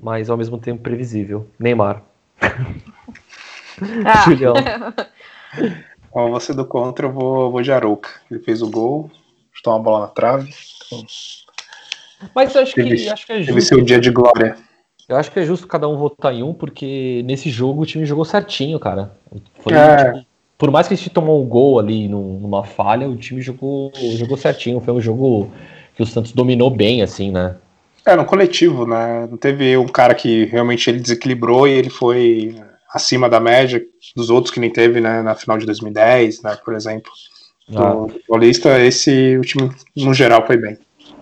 [0.02, 1.46] mas ao mesmo tempo previsível.
[1.60, 2.04] Neymar.
[4.06, 4.54] Ah, Julião.
[6.14, 8.10] Bom, você do contra, eu vou, vou de Arouca.
[8.32, 9.12] Ele fez o gol,
[9.54, 10.52] chutou uma bola na trave.
[12.34, 13.62] Mas eu acho que, Teve- acho que é justo.
[13.62, 14.58] seu dia de glória.
[15.08, 18.06] Eu acho que é justo cada um votar em um, porque nesse jogo o time
[18.06, 19.12] jogou certinho, cara.
[19.60, 20.06] Foi, É.
[20.14, 20.26] tipo,
[20.58, 23.92] por mais que a gente tomou um gol ali num- numa falha, o time jogou,
[24.18, 24.82] jogou certinho.
[24.82, 25.52] Foi um jogo
[25.96, 27.56] que o Santos dominou bem, assim, né?
[28.06, 29.28] É, no coletivo, né?
[29.30, 32.56] Não teve um cara que realmente ele desequilibrou e ele foi
[32.94, 33.82] acima da média
[34.16, 35.22] dos outros que nem teve, né?
[35.22, 36.58] Na final de 2010, né?
[36.64, 37.12] Por exemplo.
[37.76, 40.78] Ah, Do Paulista, esse o time no geral foi bem.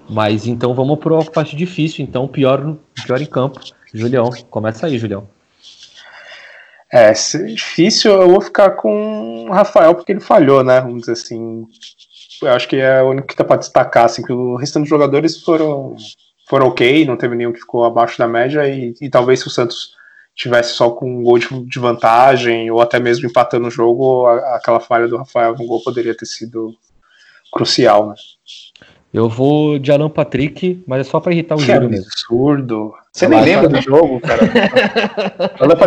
[0.07, 3.59] mas então vamos para a parte difícil, então pior, pior em campo.
[3.93, 5.27] Julião, começa aí, Julião.
[6.91, 10.79] É, se é difícil, eu vou ficar com o Rafael porque ele falhou, né?
[10.81, 11.65] Vamos dizer assim.
[12.41, 14.89] Eu acho que é o único que dá pra destacar, assim, que o restante dos
[14.89, 15.95] jogadores foram,
[16.47, 19.49] foram ok, não teve nenhum que ficou abaixo da média, e, e talvez se o
[19.49, 19.95] Santos
[20.35, 24.55] tivesse só com um gol de, de vantagem, ou até mesmo empatando o jogo, a-
[24.57, 26.75] aquela falha do Rafael no gol poderia ter sido
[27.51, 28.15] crucial, né?
[29.13, 32.05] Eu vou de Alan Patrick, mas é só para irritar o Que Júlio mesmo.
[32.05, 32.93] absurdo.
[33.13, 34.41] Você nem lembra do jogo, cara.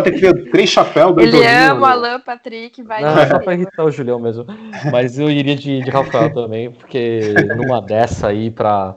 [0.01, 3.37] Ter que ver três chapéus, dois Ele ama o Alan Patrick, vai Não, é só
[3.37, 4.45] pra irritar o Julião mesmo.
[4.91, 8.95] Mas eu iria de, de Rafael também, porque numa dessa aí, pra,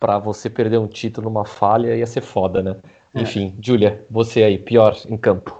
[0.00, 2.74] pra você perder um título numa falha, ia ser foda, né?
[3.14, 5.58] Enfim, Júlia, você aí, pior em campo.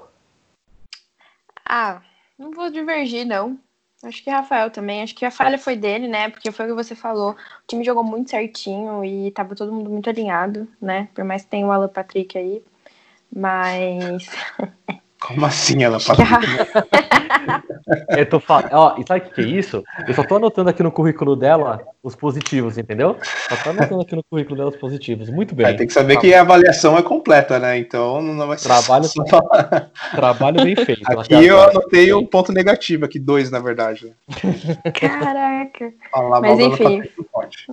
[1.64, 2.00] Ah,
[2.38, 3.58] não vou divergir, não.
[4.02, 5.02] Acho que Rafael também.
[5.02, 6.30] Acho que a falha foi dele, né?
[6.30, 7.32] Porque foi o que você falou.
[7.32, 7.36] O
[7.66, 11.08] time jogou muito certinho e tava todo mundo muito alinhado, né?
[11.14, 12.62] Por mais que tenha o Alan Patrick aí.
[13.34, 14.28] Mas.
[15.20, 16.16] Como assim ela passou?
[18.16, 19.82] Eu tô falando, ó, e sabe o que, que é isso?
[20.06, 23.16] Eu só tô anotando aqui no currículo dela os positivos, entendeu?
[23.48, 25.28] Só tô anotando aqui no currículo dela os positivos.
[25.30, 25.66] Muito bem.
[25.66, 27.78] É, tem que saber que a avaliação é completa, né?
[27.78, 29.22] Então não vai ser Trabalho- só-
[30.14, 31.02] Trabalho bem feito.
[31.18, 34.14] Aqui eu anotei um ponto negativo, aqui dois, na verdade.
[34.94, 35.92] Caraca.
[36.10, 36.96] Falar Mas enfim.
[36.98, 37.66] Patrick não pode.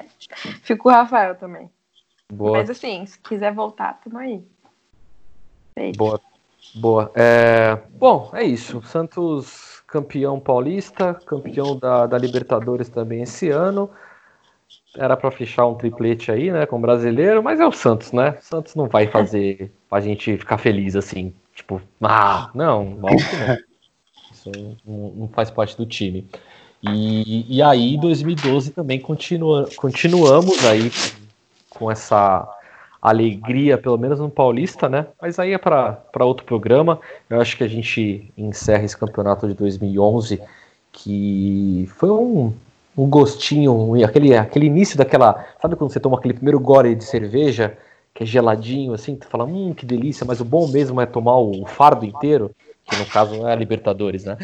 [0.62, 1.70] Fico o Rafael também.
[2.32, 2.58] Boa.
[2.58, 4.42] Mas assim, se quiser voltar, tamo aí.
[5.74, 5.96] Feito.
[5.96, 6.20] Boa.
[6.74, 7.10] Boa.
[7.14, 8.82] É, Bom, é isso.
[8.82, 13.90] Santos campeão paulista, campeão da, da Libertadores também esse ano.
[14.96, 18.36] Era para fechar um triplete aí, né, com o brasileiro, mas é o Santos, né?
[18.40, 23.58] O Santos não vai fazer pra gente ficar feliz assim, tipo, ah, não, que não.
[24.32, 24.50] Isso
[24.84, 26.26] não, não faz parte do time.
[26.82, 30.90] E, e aí, 2012 também continua, continuamos aí
[31.70, 32.48] com essa
[33.02, 35.08] alegria, pelo menos no Paulista, né?
[35.20, 37.00] Mas aí é para outro programa.
[37.28, 40.40] Eu acho que a gente encerra esse campeonato de 2011,
[40.92, 42.54] que foi um,
[42.96, 45.44] um gostinho, aquele, aquele início daquela.
[45.60, 47.76] Sabe quando você toma aquele primeiro gole de cerveja,
[48.14, 51.38] que é geladinho, assim, tu fala, hum, que delícia, mas o bom mesmo é tomar
[51.38, 54.36] o, fardo inteiro, que no caso não é a Libertadores, né?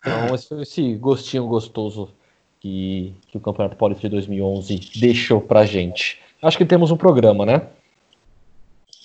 [0.00, 2.10] Então, esse, esse gostinho gostoso
[2.58, 6.18] que, que o Campeonato Paulista de 2011 deixou pra gente.
[6.44, 7.62] Acho que temos um programa, né?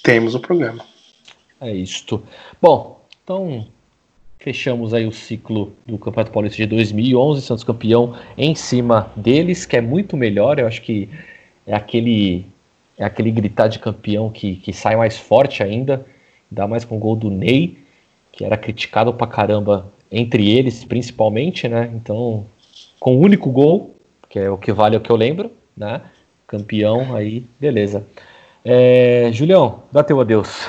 [0.03, 0.83] Temos o programa.
[1.61, 2.21] É isto.
[2.61, 3.65] Bom, então
[4.39, 9.77] fechamos aí o ciclo do Campeonato Paulista de 2011, Santos campeão em cima deles, que
[9.77, 10.59] é muito melhor.
[10.59, 11.09] Eu acho que
[11.65, 12.45] é aquele
[12.97, 16.05] é aquele gritar de campeão que, que sai mais forte ainda,
[16.51, 17.77] dá mais com o gol do Ney,
[18.33, 21.89] que era criticado pra caramba entre eles, principalmente, né?
[21.95, 22.45] Então,
[22.99, 23.95] com o único gol,
[24.27, 26.01] que é o que vale é o que eu lembro, né?
[26.49, 28.07] Campeão aí, beleza.
[28.65, 30.67] É, Julião, dá teu adeus.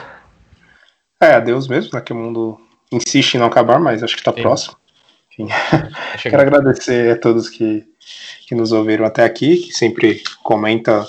[1.22, 2.03] É, adeus mesmo, né?
[2.03, 2.61] Que o mundo
[2.93, 4.43] insiste em não acabar, mas acho que tá Sim.
[4.43, 4.76] próximo.
[5.39, 7.83] Tá Quero agradecer a todos que,
[8.47, 11.09] que nos ouviram até aqui, que sempre comenta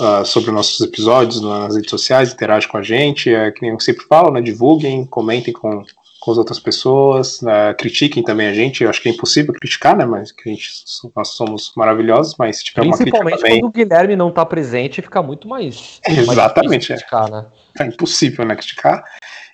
[0.00, 3.80] ah, sobre nossos episódios nas redes sociais, interage com a gente, é, que nem eu
[3.80, 4.40] sempre falo, né?
[4.40, 5.84] Divulguem, comentem com,
[6.26, 8.82] com as outras pessoas, né, critiquem também a gente.
[8.82, 10.04] Eu acho que é impossível criticar, né?
[10.04, 10.68] Mas que a gente,
[11.14, 14.44] nós somos maravilhosos, mas se tiver uma crítica Principalmente também, quando o Guilherme não tá
[14.44, 16.00] presente, fica muito mais.
[16.04, 16.98] mais Exatamente, difícil é.
[16.98, 17.46] criticar, né?
[17.78, 19.04] é impossível né, criticar.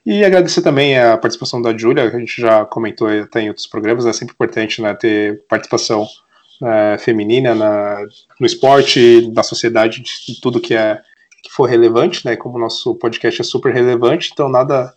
[0.07, 3.67] E agradecer também a participação da Júlia, que a gente já comentou até em outros
[3.67, 6.07] programas, é sempre importante né, ter participação
[6.59, 8.01] né, feminina na,
[8.41, 10.99] no esporte, na sociedade, de tudo que, é,
[11.43, 12.35] que for relevante, né?
[12.35, 14.95] Como o nosso podcast é super relevante, então nada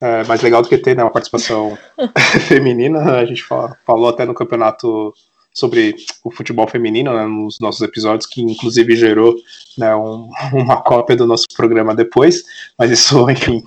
[0.00, 1.76] é, mais legal do que ter né, uma participação
[2.46, 3.16] feminina.
[3.16, 5.12] A gente fala- falou até no campeonato
[5.52, 9.34] sobre o futebol feminino né, nos nossos episódios, que inclusive gerou
[9.76, 12.44] né, um, uma cópia do nosso programa depois,
[12.78, 13.62] mas isso, enfim,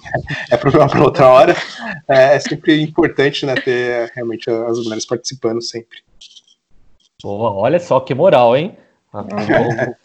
[0.49, 1.55] é problema para outra hora.
[2.07, 5.99] É, é, sempre importante né, ter realmente as mulheres participando sempre.
[7.21, 8.75] Boa, olha só que moral, hein?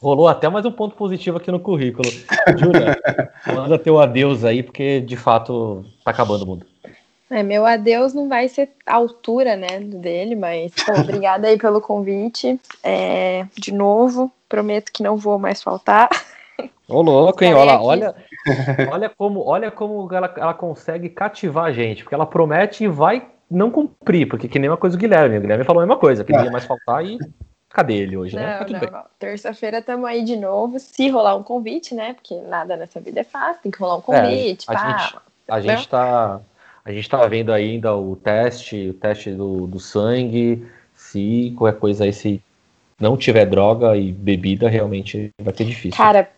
[0.00, 2.09] Rolou até mais um ponto positivo aqui no currículo.
[2.57, 2.98] Júlia,
[3.46, 6.66] manda teu adeus aí, porque de fato tá acabando o mundo.
[7.30, 11.80] É, meu adeus não vai ser a altura, né, dele, mas pô, obrigada aí pelo
[11.80, 12.61] convite.
[12.82, 16.09] É, de novo, prometo que não vou mais faltar.
[16.88, 17.54] Ô louco, hein?
[17.54, 18.14] Olha, olha,
[18.90, 23.26] olha como, olha como ela, ela consegue cativar a gente, porque ela promete e vai
[23.50, 25.38] não cumprir, porque que nem uma coisa do Guilherme.
[25.38, 27.18] O Guilherme falou a mesma coisa, que não ia mais faltar e
[27.77, 28.59] cadê ele hoje, né?
[28.61, 29.05] Não, não, não.
[29.18, 32.14] Terça-feira estamos aí de novo, se rolar um convite, né?
[32.14, 34.64] Porque nada nessa vida é fácil, tem que rolar um convite.
[34.66, 35.18] É, a, pá, gente,
[35.49, 36.41] a gente tá.
[36.83, 40.66] A gente tá vendo ainda o teste, o teste do, do sangue.
[40.95, 42.41] Se qualquer coisa aí, se
[42.99, 45.99] não tiver droga e bebida, realmente vai ter difícil.
[45.99, 46.31] Cara,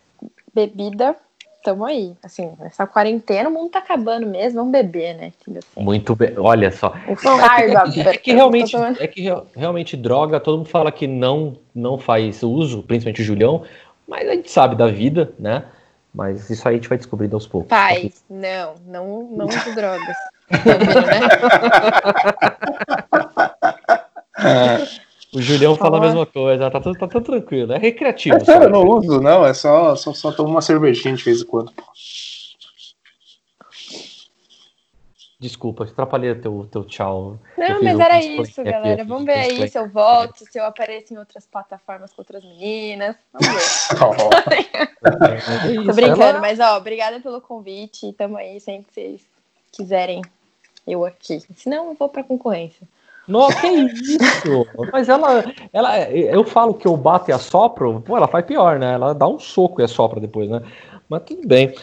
[0.53, 1.15] bebida
[1.63, 2.15] tamo aí.
[2.23, 5.31] Assim, essa quarentena o mundo tá acabando mesmo, vamos beber, né?
[5.47, 5.59] Assim.
[5.77, 6.33] Muito bem.
[6.37, 6.93] Olha só.
[7.07, 9.23] O é, é, que realmente, é que
[9.55, 13.63] realmente droga, todo mundo fala que não, não faz uso, principalmente o Julião,
[14.07, 15.65] mas a gente sabe da vida, né?
[16.13, 17.69] Mas isso aí a gente vai descobrindo aos poucos.
[17.69, 20.15] Pai, não, não, não uso drogas.
[20.49, 20.59] né?
[25.33, 28.37] O Julião fala a mesma coisa, tá tudo, tá tudo tranquilo, é recreativo.
[28.37, 31.41] É sério, eu não uso, não, é só, só, só tomo uma cervejinha de vez
[31.41, 31.71] em quando.
[35.39, 37.39] Desculpa, atrapalhei teu, teu tchau.
[37.57, 39.05] Não, mas era isso, galera.
[39.05, 43.15] Vamos ver aí se eu volto, se eu apareço em outras plataformas com outras meninas.
[43.31, 44.69] Vamos ver.
[45.79, 48.11] é Tô brincando, mas ó, obrigada pelo convite.
[48.13, 49.21] Tamo aí sempre que vocês
[49.71, 50.21] quiserem
[50.85, 51.41] eu aqui.
[51.55, 52.85] Senão eu vou pra concorrência.
[53.29, 54.67] Não, que isso?
[54.91, 58.93] Mas ela, ela, eu falo que eu bato e assopro, pô, ela faz pior, né?
[58.93, 60.63] Ela dá um soco e assopra depois, né?
[61.07, 61.73] Mas tudo bem.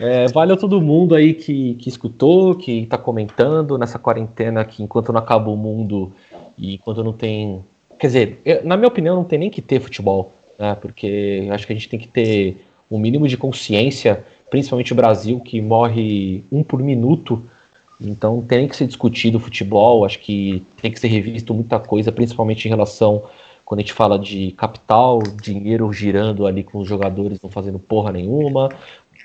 [0.00, 5.12] É, valeu todo mundo aí que, que escutou, que tá comentando nessa quarentena que enquanto
[5.12, 6.12] não acaba o mundo
[6.58, 7.64] e enquanto não tem.
[7.98, 10.74] Quer dizer, eu, na minha opinião, não tem nem que ter futebol, né?
[10.74, 15.38] Porque acho que a gente tem que ter um mínimo de consciência, principalmente o Brasil,
[15.38, 17.42] que morre um por minuto
[18.00, 22.12] então tem que ser discutido o futebol, acho que tem que ser revisto muita coisa,
[22.12, 23.24] principalmente em relação
[23.64, 28.12] quando a gente fala de capital, dinheiro girando ali com os jogadores não fazendo porra
[28.12, 28.68] nenhuma.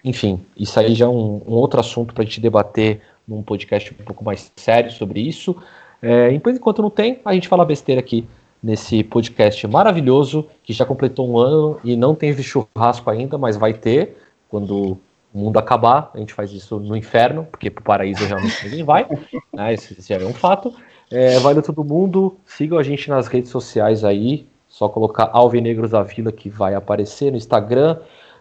[0.03, 3.93] Enfim, isso aí já é um, um outro assunto para a gente debater num podcast
[3.93, 5.55] um pouco mais sério sobre isso.
[6.01, 8.26] É, enquanto não tem, a gente fala besteira aqui
[8.63, 13.74] nesse podcast maravilhoso que já completou um ano e não teve churrasco ainda, mas vai
[13.74, 14.17] ter
[14.49, 14.97] quando
[15.34, 18.84] o mundo acabar, a gente faz isso no inferno, porque para o paraíso realmente ninguém
[18.84, 19.07] vai,
[19.53, 19.73] né?
[19.73, 20.73] Esse, esse é um fato.
[21.09, 26.01] É, valeu todo mundo, sigam a gente nas redes sociais aí, só colocar Alvinegros da
[26.03, 27.97] Vila que vai aparecer no Instagram,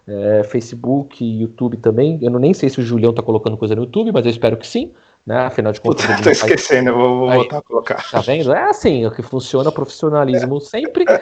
[0.06, 2.18] é, Facebook, YouTube também.
[2.22, 4.56] Eu não nem sei se o Julião tá colocando coisa no YouTube, mas eu espero
[4.56, 4.92] que sim
[5.26, 5.46] né?
[5.46, 6.06] Afinal de contas.
[6.06, 8.10] Puta, tô esquecendo, eu vou, vou voltar a colocar.
[8.10, 8.52] Tá vendo?
[8.52, 11.04] É assim, é o que funciona profissionalismo sempre.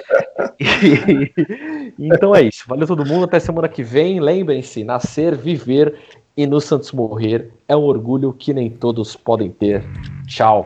[0.61, 2.65] E, então é isso.
[2.67, 4.21] Valeu todo mundo, até semana que vem.
[4.21, 5.97] Lembrem-se, nascer, viver
[6.37, 9.85] e no Santos morrer é um orgulho que nem todos podem ter.
[10.27, 10.65] Tchau.